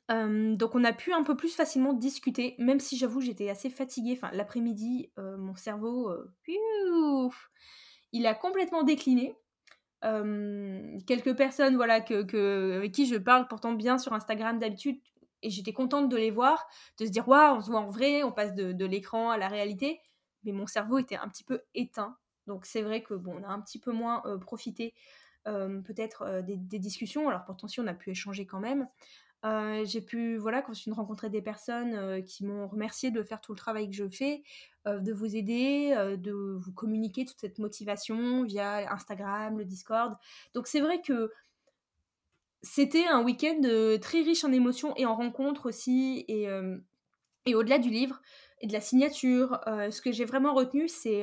donc, 0.09 0.75
on 0.75 0.85
a 0.85 0.92
pu 0.92 1.12
un 1.12 1.23
peu 1.23 1.37
plus 1.37 1.54
facilement 1.54 1.92
discuter, 1.92 2.54
même 2.59 2.80
si 2.80 2.97
j'avoue, 2.97 3.21
j'étais 3.21 3.50
assez 3.50 3.68
fatiguée. 3.68 4.14
Enfin, 4.16 4.30
l'après-midi, 4.33 5.12
mon 5.16 5.57
cerveau, 5.57 6.12
il 8.12 8.26
a 8.26 8.35
complètement 8.35 8.85
décliné 8.85 9.37
quelques 10.00 11.37
personnes 11.37 11.76
voilà 11.76 11.95
avec 11.95 12.93
qui 12.93 13.07
je 13.07 13.17
parle 13.17 13.49
pourtant 13.49 13.73
bien 13.73 13.99
sur 13.99 14.12
Instagram 14.12 14.59
d'habitude 14.59 15.00
et 15.43 15.50
j'étais 15.50 15.73
contente 15.73 16.09
de 16.09 16.17
les 16.17 16.31
voir, 16.31 16.67
de 16.99 17.07
se 17.07 17.11
dire 17.11 17.28
waouh 17.28 17.57
on 17.57 17.61
se 17.61 17.71
voit 17.71 17.81
en 17.81 17.90
vrai, 17.90 18.23
on 18.23 18.33
passe 18.33 18.55
de, 18.55 18.85
l'écran 18.85 19.31
à 19.31 19.38
la 19.38 19.49
réalité, 19.49 20.00
mais 20.45 20.52
mon 20.52 20.67
cerveau 20.67 20.99
était 20.99 21.17
un 21.17 21.28
petit 21.28 21.45
peu 21.45 21.62
éteint. 21.75 22.17
Donc 22.47 22.64
c'est 22.64 22.83
vrai 22.83 23.02
que 23.02 23.14
bon 23.14 23.37
on 23.40 23.45
a 23.45 23.49
un 23.49 23.61
petit 23.61 23.78
peu 23.78 23.93
moins 23.93 24.23
profité 24.40 24.95
peut-être 25.45 26.43
des, 26.43 26.57
des, 26.57 26.78
discussions. 26.78 27.28
Alors 27.28 27.45
pourtant 27.45 27.69
si 27.69 27.81
on 27.81 27.87
a 27.87 27.95
pu 27.95 28.11
échanger 28.11 28.47
quand 28.47 28.61
même. 28.61 28.88
Euh, 29.45 29.85
j'ai 29.85 30.00
pu 30.00 30.37
voilà 30.37 30.62
continuer 30.62 30.95
de 30.95 31.00
rencontrer 31.00 31.30
des 31.30 31.42
personnes 31.42 31.95
euh, 31.95 32.21
qui 32.21 32.45
m'ont 32.45 32.66
remercié 32.66 33.12
de 33.12 33.23
faire 33.23 33.40
tout 33.40 33.52
le 33.52 33.59
travail 33.59 33.88
que 33.88 33.95
je 33.95 34.09
fais, 34.09 34.42
euh, 34.87 34.99
de 34.99 35.12
vous 35.12 35.37
aider, 35.37 35.95
de 36.18 36.33
vous 36.33 36.73
communiquer 36.73 37.25
toute 37.25 37.40
cette 37.40 37.59
motivation 37.59 38.42
via 38.45 38.92
Instagram, 38.92 39.59
le 39.59 39.64
Discord. 39.64 40.16
Donc 40.54 40.66
c'est 40.66 40.80
vrai 40.80 41.00
que 41.00 41.30
c'était 42.62 43.07
un 43.07 43.23
week-end 43.23 43.61
très 44.00 44.23
riche 44.23 44.45
en 44.45 44.52
émotions 44.52 44.92
et 44.97 45.07
en 45.07 45.14
rencontres 45.14 45.66
aussi, 45.66 46.25
et, 46.26 46.49
et 47.47 47.54
au-delà 47.54 47.78
du 47.78 47.90
livre 47.90 48.21
et 48.61 48.66
de 48.66 48.73
la 48.73 48.80
signature, 48.80 49.61
ce 49.66 50.00
que 50.00 50.11
j'ai 50.11 50.25
vraiment 50.25 50.54
retenu, 50.54 50.88
c'est 50.88 51.23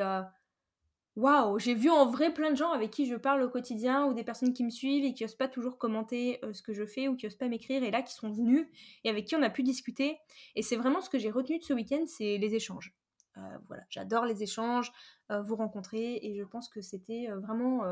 waouh, 1.15 1.57
j'ai 1.60 1.74
vu 1.74 1.89
en 1.89 2.05
vrai 2.05 2.34
plein 2.34 2.51
de 2.51 2.55
gens 2.57 2.72
avec 2.72 2.91
qui 2.91 3.05
je 3.05 3.15
parle 3.15 3.41
au 3.41 3.50
quotidien 3.50 4.05
ou 4.05 4.13
des 4.13 4.24
personnes 4.24 4.53
qui 4.53 4.63
me 4.63 4.69
suivent 4.69 5.05
et 5.05 5.13
qui 5.13 5.24
n'osent 5.24 5.36
pas 5.36 5.48
toujours 5.48 5.77
commenter 5.77 6.39
euh, 6.43 6.53
ce 6.53 6.62
que 6.62 6.74
je 6.74 6.86
fais 6.86 7.07
ou 7.07 7.15
qui 7.15 7.25
n'osent 7.25 7.38
pas 7.38 7.48
m'écrire 7.48 7.84
et 7.84 7.91
là 7.91 8.01
qui 8.01 8.13
sont 8.13 8.31
venus 8.31 8.67
et 9.03 9.10
avec 9.10 9.25
qui 9.25 9.36
on 9.36 9.41
a 9.41 9.50
pu 9.50 9.63
discuter. 9.63 10.17
Et 10.55 10.62
c'est 10.62 10.75
vraiment 10.75 11.01
ce 11.01 11.10
que 11.10 11.17
j'ai 11.17 11.31
retenu 11.31 11.60
de 11.60 11.63
ce 11.63 11.74
week-end, 11.74 12.03
c'est 12.05 12.38
les 12.38 12.55
échanges. 12.55 12.93
Euh, 13.38 13.41
voilà, 13.67 13.84
j'adore 13.89 14.25
les 14.25 14.43
échanges, 14.43 14.91
euh, 15.31 15.41
vous 15.41 15.55
rencontrer 15.55 16.19
et 16.22 16.38
je 16.38 16.43
pense 16.43 16.69
que 16.69 16.81
c'était 16.81 17.27
vraiment, 17.36 17.84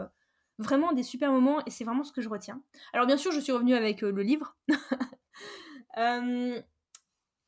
vraiment 0.57 0.91
des 0.93 1.03
super 1.03 1.31
moments 1.31 1.63
et 1.65 1.69
c'est 1.69 1.83
vraiment 1.83 2.03
ce 2.03 2.11
que 2.11 2.21
je 2.21 2.29
retiens. 2.29 2.61
Alors 2.91 3.07
bien 3.07 3.17
sûr, 3.17 3.31
je 3.31 3.39
suis 3.39 3.51
revenue 3.53 3.75
avec 3.75 4.01
le 4.01 4.21
livre. 4.21 4.57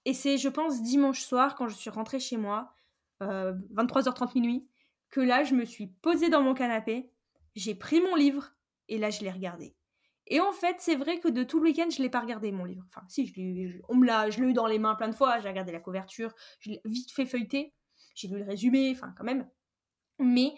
et 0.06 0.14
c'est, 0.14 0.38
je 0.38 0.50
pense, 0.50 0.82
dimanche 0.82 1.22
soir 1.22 1.56
quand 1.56 1.68
je 1.68 1.76
suis 1.76 1.90
rentrée 1.90 2.20
chez 2.20 2.38
moi, 2.38 2.74
23h30 3.22 4.36
minuit 4.36 4.68
que 5.16 5.22
là, 5.22 5.46
je 5.46 5.56
me 5.56 5.64
suis 5.64 5.88
posée 5.88 6.28
dans 6.28 6.42
mon 6.42 6.54
canapé, 6.54 7.10
j'ai 7.56 7.74
pris 7.74 8.02
mon 8.02 8.16
livre 8.16 8.52
et 8.90 8.98
là, 8.98 9.10
je 9.12 9.22
l'ai 9.22 9.32
regardé. 9.32 9.74
Et 10.28 10.42
en 10.42 10.52
fait, 10.52 10.76
c'est 10.80 10.98
vrai 10.98 11.22
que 11.22 11.30
de 11.30 11.44
tout 11.44 11.60
le 11.60 11.70
week-end, 11.70 11.88
je 11.90 12.02
l'ai 12.02 12.10
pas 12.10 12.20
regardé 12.20 12.52
mon 12.52 12.66
livre. 12.66 12.84
Enfin, 12.90 13.06
si, 13.08 13.26
je 13.26 13.82
on 13.88 13.96
me 13.96 14.06
l'a, 14.06 14.30
je 14.30 14.42
l'ai 14.42 14.50
eu 14.50 14.54
dans 14.54 14.68
les 14.68 14.78
mains 14.78 14.94
plein 14.96 15.08
de 15.08 15.16
fois. 15.16 15.40
J'ai 15.40 15.48
regardé 15.48 15.72
la 15.72 15.80
couverture, 15.80 16.36
je 16.60 16.72
l'ai 16.72 16.82
vite 16.84 17.14
fait 17.14 17.26
feuilleter, 17.26 17.74
j'ai 18.14 18.28
lu 18.28 18.40
le 18.40 18.44
résumé, 18.44 18.92
enfin 18.92 19.14
quand 19.18 19.24
même. 19.24 19.48
Mais 20.20 20.54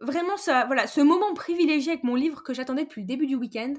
vraiment, 0.00 0.38
ça, 0.38 0.64
voilà, 0.64 0.86
ce 0.86 1.02
moment 1.02 1.34
privilégié 1.34 1.92
avec 1.92 2.04
mon 2.04 2.14
livre 2.14 2.42
que 2.42 2.54
j'attendais 2.54 2.84
depuis 2.84 3.02
le 3.02 3.06
début 3.06 3.26
du 3.26 3.34
week-end, 3.34 3.74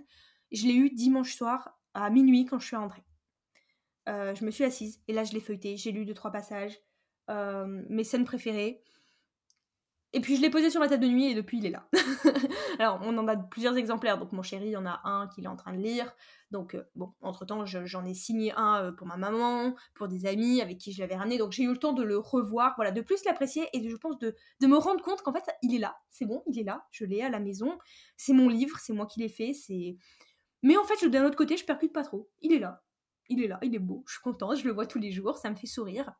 je 0.51 0.67
l'ai 0.67 0.75
eu 0.75 0.91
dimanche 0.91 1.33
soir 1.33 1.79
à 1.95 2.11
minuit 2.11 2.45
quand 2.45 2.59
je 2.59 2.67
suis 2.67 2.75
rentrée. 2.75 3.03
Euh, 4.07 4.35
je 4.35 4.45
me 4.45 4.51
suis 4.51 4.65
assise 4.65 5.01
et 5.07 5.13
là, 5.13 5.23
je 5.23 5.33
l'ai 5.33 5.39
feuilleté. 5.39 5.77
J'ai 5.77 5.91
lu 5.91 6.05
deux 6.05 6.13
trois 6.13 6.31
passages, 6.31 6.79
euh, 7.31 7.83
mes 7.89 8.03
scènes 8.03 8.25
préférées. 8.25 8.83
Et 10.13 10.21
puis 10.21 10.37
je 10.37 10.41
l'ai 10.41 10.49
posé 10.49 10.69
sur 10.69 10.79
ma 10.79 10.87
table 10.87 11.03
de 11.03 11.09
nuit 11.09 11.25
et 11.25 11.33
depuis 11.33 11.57
il 11.57 11.65
est 11.65 11.71
là. 11.71 11.89
Alors 12.79 12.99
on 13.03 13.17
en 13.17 13.27
a 13.27 13.35
plusieurs 13.35 13.75
exemplaires, 13.75 14.17
donc 14.17 14.31
mon 14.31 14.43
chéri 14.43 14.69
il 14.69 14.77
en 14.77 14.85
a 14.85 15.01
un 15.03 15.27
qu'il 15.27 15.43
est 15.43 15.49
en 15.49 15.57
train 15.57 15.73
de 15.73 15.81
lire. 15.81 16.15
Donc 16.51 16.73
euh, 16.73 16.83
bon, 16.95 17.13
entre-temps 17.21 17.65
j'en 17.65 18.05
ai 18.05 18.13
signé 18.13 18.53
un 18.55 18.81
euh, 18.81 18.91
pour 18.93 19.07
ma 19.07 19.17
maman, 19.17 19.75
pour 19.93 20.07
des 20.07 20.25
amis 20.25 20.61
avec 20.61 20.77
qui 20.77 20.93
je 20.93 21.01
l'avais 21.01 21.15
ramené. 21.15 21.37
Donc 21.37 21.51
j'ai 21.51 21.63
eu 21.63 21.69
le 21.69 21.77
temps 21.77 21.91
de 21.91 22.01
le 22.01 22.17
revoir, 22.17 22.73
voilà, 22.77 22.91
de 22.91 23.01
plus 23.01 23.25
l'apprécier 23.25 23.67
et 23.73 23.89
je 23.89 23.95
pense 23.97 24.17
de, 24.19 24.33
de 24.61 24.67
me 24.67 24.77
rendre 24.77 25.03
compte 25.03 25.21
qu'en 25.21 25.33
fait 25.33 25.43
il 25.61 25.75
est 25.75 25.79
là, 25.79 25.97
c'est 26.09 26.25
bon, 26.25 26.43
il 26.47 26.57
est 26.59 26.63
là, 26.63 26.85
je 26.91 27.03
l'ai 27.03 27.21
à 27.21 27.29
la 27.29 27.39
maison, 27.39 27.77
c'est 28.15 28.33
mon 28.33 28.47
livre, 28.47 28.79
c'est 28.79 28.93
moi 28.93 29.07
qui 29.07 29.19
l'ai 29.19 29.29
fait, 29.29 29.53
c'est... 29.53 29.97
Mais 30.63 30.77
en 30.77 30.85
fait 30.85 31.05
d'un 31.09 31.25
autre 31.25 31.35
côté 31.35 31.57
je 31.57 31.65
percute 31.65 31.91
pas 31.91 32.03
trop, 32.03 32.29
il 32.39 32.53
est 32.53 32.59
là, 32.59 32.83
il 33.27 33.43
est 33.43 33.47
là, 33.47 33.59
il 33.63 33.75
est 33.75 33.79
beau, 33.79 34.05
je 34.07 34.13
suis 34.13 34.21
contente, 34.21 34.55
je 34.55 34.65
le 34.65 34.71
vois 34.71 34.85
tous 34.85 34.99
les 34.99 35.11
jours, 35.11 35.37
ça 35.37 35.49
me 35.49 35.55
fait 35.55 35.67
sourire. 35.67 36.13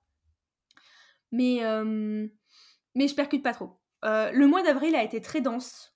Mais... 1.32 1.64
Euh, 1.64 2.28
mais 2.96 3.08
je 3.08 3.16
percute 3.16 3.44
pas 3.44 3.54
trop. 3.54 3.78
Euh, 4.06 4.32
le 4.32 4.48
mois 4.48 4.64
d'avril 4.64 4.96
a 4.96 5.04
été 5.04 5.22
très 5.22 5.42
dense 5.42 5.94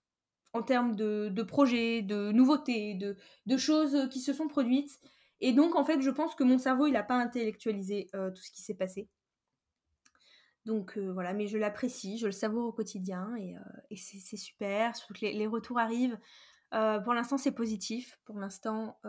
en 0.54 0.64
termes 0.64 0.96
de, 0.96 1.44
projets, 1.44 2.02
de 2.02 2.32
nouveautés, 2.32 2.96
de, 2.96 3.58
choses 3.58 4.10
qui 4.10 4.20
se 4.20 4.34
sont 4.34 4.48
produites. 4.48 5.00
Et 5.42 5.54
donc, 5.54 5.76
en 5.76 5.86
fait, 5.86 6.02
je 6.02 6.10
pense 6.10 6.36
que 6.36 6.44
mon 6.44 6.58
cerveau, 6.58 6.88
il 6.88 6.94
n'a 6.94 7.04
pas 7.04 7.16
intellectualisé 7.16 8.10
euh, 8.16 8.32
tout 8.32 8.42
ce 8.42 8.52
qui 8.52 8.62
s'est 8.62 8.76
passé. 8.76 9.08
Donc 10.66 10.98
euh, 10.98 11.12
voilà, 11.14 11.34
mais 11.34 11.48
je 11.48 11.58
l'apprécie, 11.58 12.18
je 12.18 12.26
le 12.26 12.32
savoure 12.32 12.68
au 12.68 12.72
quotidien 12.72 13.34
et, 13.38 13.56
c'est 13.96 14.38
super. 14.38 14.96
Surtout 14.96 15.14
que 15.14 15.22
les, 15.22 15.48
retours 15.48 15.80
arrivent. 15.80 16.18
pour 16.72 17.14
l'instant, 17.14 17.38
c'est 17.38 17.54
positif. 17.54 18.20
Pour 18.26 18.40
l'instant, 18.40 19.00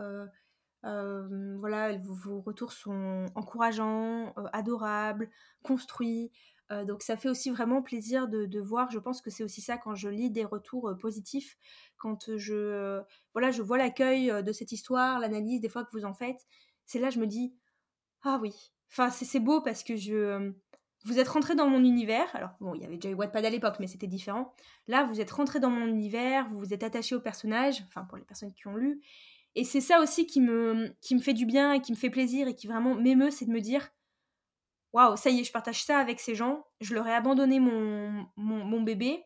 voilà, 0.83 1.97
vos, 1.97 2.41
retours 2.41 2.71
sont 2.71 3.25
encourageants, 3.35 4.33
adorables, 4.53 5.29
construits. 5.63 6.31
Euh, 6.71 6.85
donc 6.85 7.01
ça 7.03 7.17
fait 7.17 7.29
aussi 7.29 7.49
vraiment 7.49 7.81
plaisir 7.81 8.27
de, 8.27 8.59
voir, 8.59 8.89
je 8.91 8.99
pense 8.99 9.21
que 9.21 9.29
c'est 9.29 9.43
aussi 9.43 9.61
ça 9.61 9.77
quand 9.77 9.95
je 9.95 10.07
lis 10.07 10.29
des 10.29 10.45
retours 10.45 10.89
euh, 10.89 10.95
positifs, 10.95 11.57
quand 11.97 12.37
je, 12.37 12.53
euh, 12.53 13.01
voilà, 13.33 13.51
je 13.51 13.61
vois 13.61 13.77
l'accueil 13.77 14.31
de 14.43 14.51
cette 14.51 14.71
histoire, 14.71 15.19
l'analyse 15.19 15.59
des 15.61 15.69
fois 15.69 15.83
que 15.83 15.91
vous 15.91 16.05
en 16.05 16.13
faites, 16.13 16.47
c'est 16.85 16.99
là 16.99 17.09
je 17.09 17.19
me 17.19 17.27
dis, 17.27 17.53
ah 18.23 18.39
oui, 18.41 18.53
enfin 18.91 19.09
c'est 19.09 19.39
beau 19.39 19.61
parce 19.61 19.83
que 19.83 19.95
je... 19.95 20.53
vous 21.03 21.19
êtes 21.19 21.27
rentré 21.27 21.55
dans 21.55 21.67
mon 21.67 21.83
univers, 21.83 22.33
alors 22.35 22.51
bon, 22.61 22.73
il 22.73 22.81
y 22.81 22.85
avait 22.85 22.95
déjà 22.95 23.09
eu 23.09 23.15
Wattpad 23.15 23.43
à 23.43 23.49
l'époque, 23.49 23.75
mais 23.79 23.87
c'était 23.87 24.07
différent. 24.07 24.53
Là, 24.87 25.03
vous 25.03 25.19
êtes 25.19 25.31
rentré 25.31 25.59
dans 25.59 25.69
mon 25.69 25.87
univers, 25.87 26.47
vous 26.49 26.59
vous 26.59 26.73
êtes 26.73 26.83
attaché 26.83 27.15
au 27.15 27.21
personnage, 27.21 27.83
enfin 27.87 28.05
pour 28.05 28.17
les 28.17 28.23
personnes 28.23 28.53
qui 28.53 28.67
ont 28.67 28.75
lu, 28.75 29.01
et 29.55 29.65
c'est 29.65 29.81
ça 29.81 30.01
aussi 30.01 30.25
qui 30.25 30.39
me, 30.39 30.95
qui 31.01 31.15
me 31.15 31.19
fait 31.19 31.33
du 31.33 31.45
bien 31.45 31.73
et 31.73 31.81
qui 31.81 31.91
me 31.91 31.97
fait 31.97 32.09
plaisir 32.09 32.47
et 32.47 32.55
qui 32.55 32.67
vraiment 32.67 32.95
m'émeut, 32.95 33.31
c'est 33.31 33.45
de 33.45 33.51
me 33.51 33.59
dire, 33.59 33.89
waouh, 34.93 35.15
ça 35.15 35.29
y 35.29 35.39
est, 35.39 35.43
je 35.43 35.51
partage 35.51 35.83
ça 35.83 35.97
avec 35.97 36.19
ces 36.19 36.35
gens, 36.35 36.65
je 36.79 36.93
leur 36.93 37.07
ai 37.07 37.13
abandonné 37.13 37.59
mon, 37.59 38.81
bébé, 38.81 39.23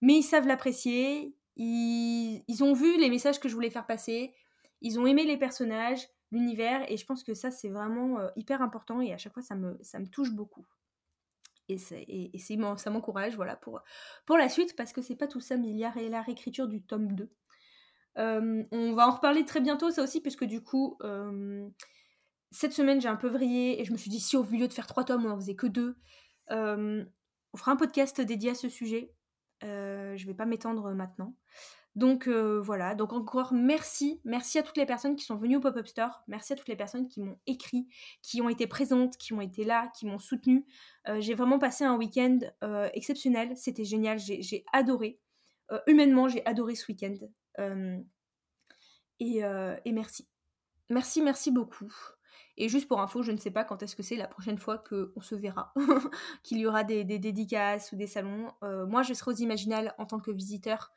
mais 0.00 0.14
ils 0.14 0.22
savent 0.22 0.46
l'apprécier, 0.46 1.34
ils, 1.56 2.62
ont 2.62 2.72
vu 2.72 2.98
les 2.98 3.10
messages 3.10 3.40
que 3.40 3.48
je 3.48 3.54
voulais 3.54 3.70
faire 3.70 3.86
passer, 3.86 4.34
ils 4.80 4.98
ont 4.98 5.06
aimé 5.06 5.24
les 5.24 5.36
personnages, 5.36 6.08
l'univers, 6.30 6.84
et 6.90 6.96
je 6.96 7.06
pense 7.06 7.24
que 7.24 7.34
ça, 7.34 7.50
c'est 7.50 7.68
vraiment 7.68 8.18
euh, 8.18 8.28
hyper 8.36 8.62
important, 8.62 9.00
et 9.00 9.12
à 9.12 9.18
chaque 9.18 9.32
fois, 9.32 9.42
ça 9.42 9.54
me, 9.54 10.06
touche 10.10 10.30
beaucoup. 10.30 10.66
Et, 11.68 11.76
et, 11.92 12.36
et 12.36 12.38
ça 12.38 12.90
m'encourage 12.90 13.36
voilà, 13.36 13.56
pour, 13.56 13.80
pour 14.26 14.36
la 14.36 14.48
suite, 14.48 14.74
parce 14.76 14.92
que 14.92 15.02
c'est 15.02 15.16
pas 15.16 15.26
tout 15.26 15.40
ça, 15.40 15.56
mais 15.56 15.68
il 15.68 15.76
y 15.76 15.84
a 15.84 15.92
la 15.94 16.22
réécriture 16.22 16.68
du 16.68 16.82
tome 16.82 17.12
2. 17.12 17.30
Euh, 18.18 18.64
on 18.72 18.94
va 18.94 19.08
en 19.08 19.12
reparler 19.12 19.44
très 19.44 19.60
bientôt, 19.60 19.90
ça 19.90 20.02
aussi, 20.02 20.20
puisque 20.20 20.44
du 20.44 20.62
coup, 20.62 20.96
euh, 21.02 21.68
cette 22.50 22.72
semaine, 22.72 23.00
j'ai 23.00 23.08
un 23.08 23.16
peu 23.16 23.28
vrillé 23.28 23.80
et 23.80 23.84
je 23.84 23.92
me 23.92 23.96
suis 23.96 24.10
dit, 24.10 24.20
si 24.20 24.36
au 24.36 24.42
lieu 24.42 24.68
de 24.68 24.72
faire 24.72 24.86
trois 24.86 25.04
tomes, 25.04 25.26
on 25.26 25.30
en 25.30 25.36
faisait 25.36 25.56
que 25.56 25.66
deux, 25.66 25.96
euh, 26.50 27.04
on 27.52 27.56
fera 27.56 27.72
un 27.72 27.76
podcast 27.76 28.20
dédié 28.20 28.50
à 28.50 28.54
ce 28.54 28.68
sujet. 28.68 29.12
Euh, 29.64 30.16
je 30.16 30.26
vais 30.26 30.34
pas 30.34 30.46
m'étendre 30.46 30.92
maintenant. 30.92 31.34
Donc 31.94 32.28
euh, 32.28 32.60
voilà, 32.60 32.94
donc 32.94 33.12
encore 33.12 33.52
merci, 33.52 34.20
merci 34.24 34.58
à 34.58 34.62
toutes 34.62 34.76
les 34.76 34.86
personnes 34.86 35.16
qui 35.16 35.24
sont 35.24 35.34
venues 35.34 35.56
au 35.56 35.60
Pop-Up 35.60 35.88
Store, 35.88 36.22
merci 36.28 36.52
à 36.52 36.56
toutes 36.56 36.68
les 36.68 36.76
personnes 36.76 37.08
qui 37.08 37.20
m'ont 37.20 37.40
écrit, 37.46 37.88
qui 38.22 38.40
ont 38.40 38.48
été 38.48 38.68
présentes, 38.68 39.16
qui 39.16 39.32
ont 39.32 39.40
été 39.40 39.64
là, 39.64 39.90
qui 39.96 40.06
m'ont 40.06 40.18
soutenu. 40.18 40.64
j'ai 41.18 41.34
vraiment 41.34 41.58
passé 41.58 41.82
un 41.82 41.96
week-end 41.96 42.38
exceptionnel, 42.92 43.56
c'était 43.56 43.84
génial, 43.84 44.20
j'ai 44.20 44.64
adoré. 44.72 45.18
humainement, 45.88 46.28
j'ai 46.28 46.46
adoré 46.46 46.76
ce 46.76 46.86
week-end. 46.92 47.16
Et, 49.18 49.42
merci. 49.92 50.28
Merci, 50.90 51.20
merci 51.20 51.50
beaucoup. 51.50 51.92
Et 52.58 52.68
juste 52.68 52.88
pour 52.88 53.00
info, 53.00 53.22
je 53.22 53.32
ne 53.32 53.38
sais 53.38 53.50
pas 53.50 53.64
quand 53.64 53.82
est-ce 53.82 53.96
que 53.96 54.02
c'est 54.02 54.16
la 54.16 54.26
prochaine 54.26 54.58
fois 54.58 54.78
qu'on 54.78 55.20
se 55.20 55.34
verra, 55.34 55.72
qu'il 56.42 56.58
y 56.58 56.66
aura 56.66 56.84
des, 56.84 57.04
dédicaces 57.04 57.92
ou 57.92 57.96
des 57.96 58.06
salons. 58.06 58.52
Euh, 58.62 58.84
moi, 58.84 59.02
je 59.02 59.14
serai 59.14 59.30
aux 59.30 59.36
Imaginales 59.36 59.94
en 59.96 60.06
tant 60.06 60.18
que 60.18 60.30
visiteur 60.30 60.92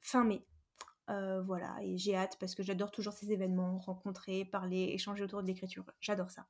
fin 0.00 0.24
mai. 0.24 0.42
voilà, 1.08 1.76
et 1.82 1.98
j'ai 1.98 2.16
hâte 2.16 2.38
parce 2.40 2.54
que 2.54 2.62
j'adore 2.62 2.90
toujours 2.90 3.12
ces 3.12 3.30
événements, 3.30 3.78
rencontrer, 3.78 4.46
parler, 4.46 4.92
échanger 4.94 5.22
autour 5.24 5.42
de 5.42 5.48
l'écriture. 5.48 5.84
J'adore 6.00 6.30
ça. 6.30 6.46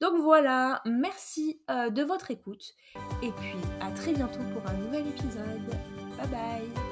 Donc 0.00 0.20
voilà, 0.20 0.82
merci 0.84 1.62
de 1.68 2.02
votre 2.02 2.30
écoute 2.30 2.74
et 3.22 3.30
puis 3.30 3.56
à 3.80 3.90
très 3.92 4.12
bientôt 4.12 4.42
pour 4.52 4.68
un 4.68 4.74
nouvel 4.74 5.06
épisode. 5.06 5.64
Bye 6.18 6.28
bye 6.28 6.83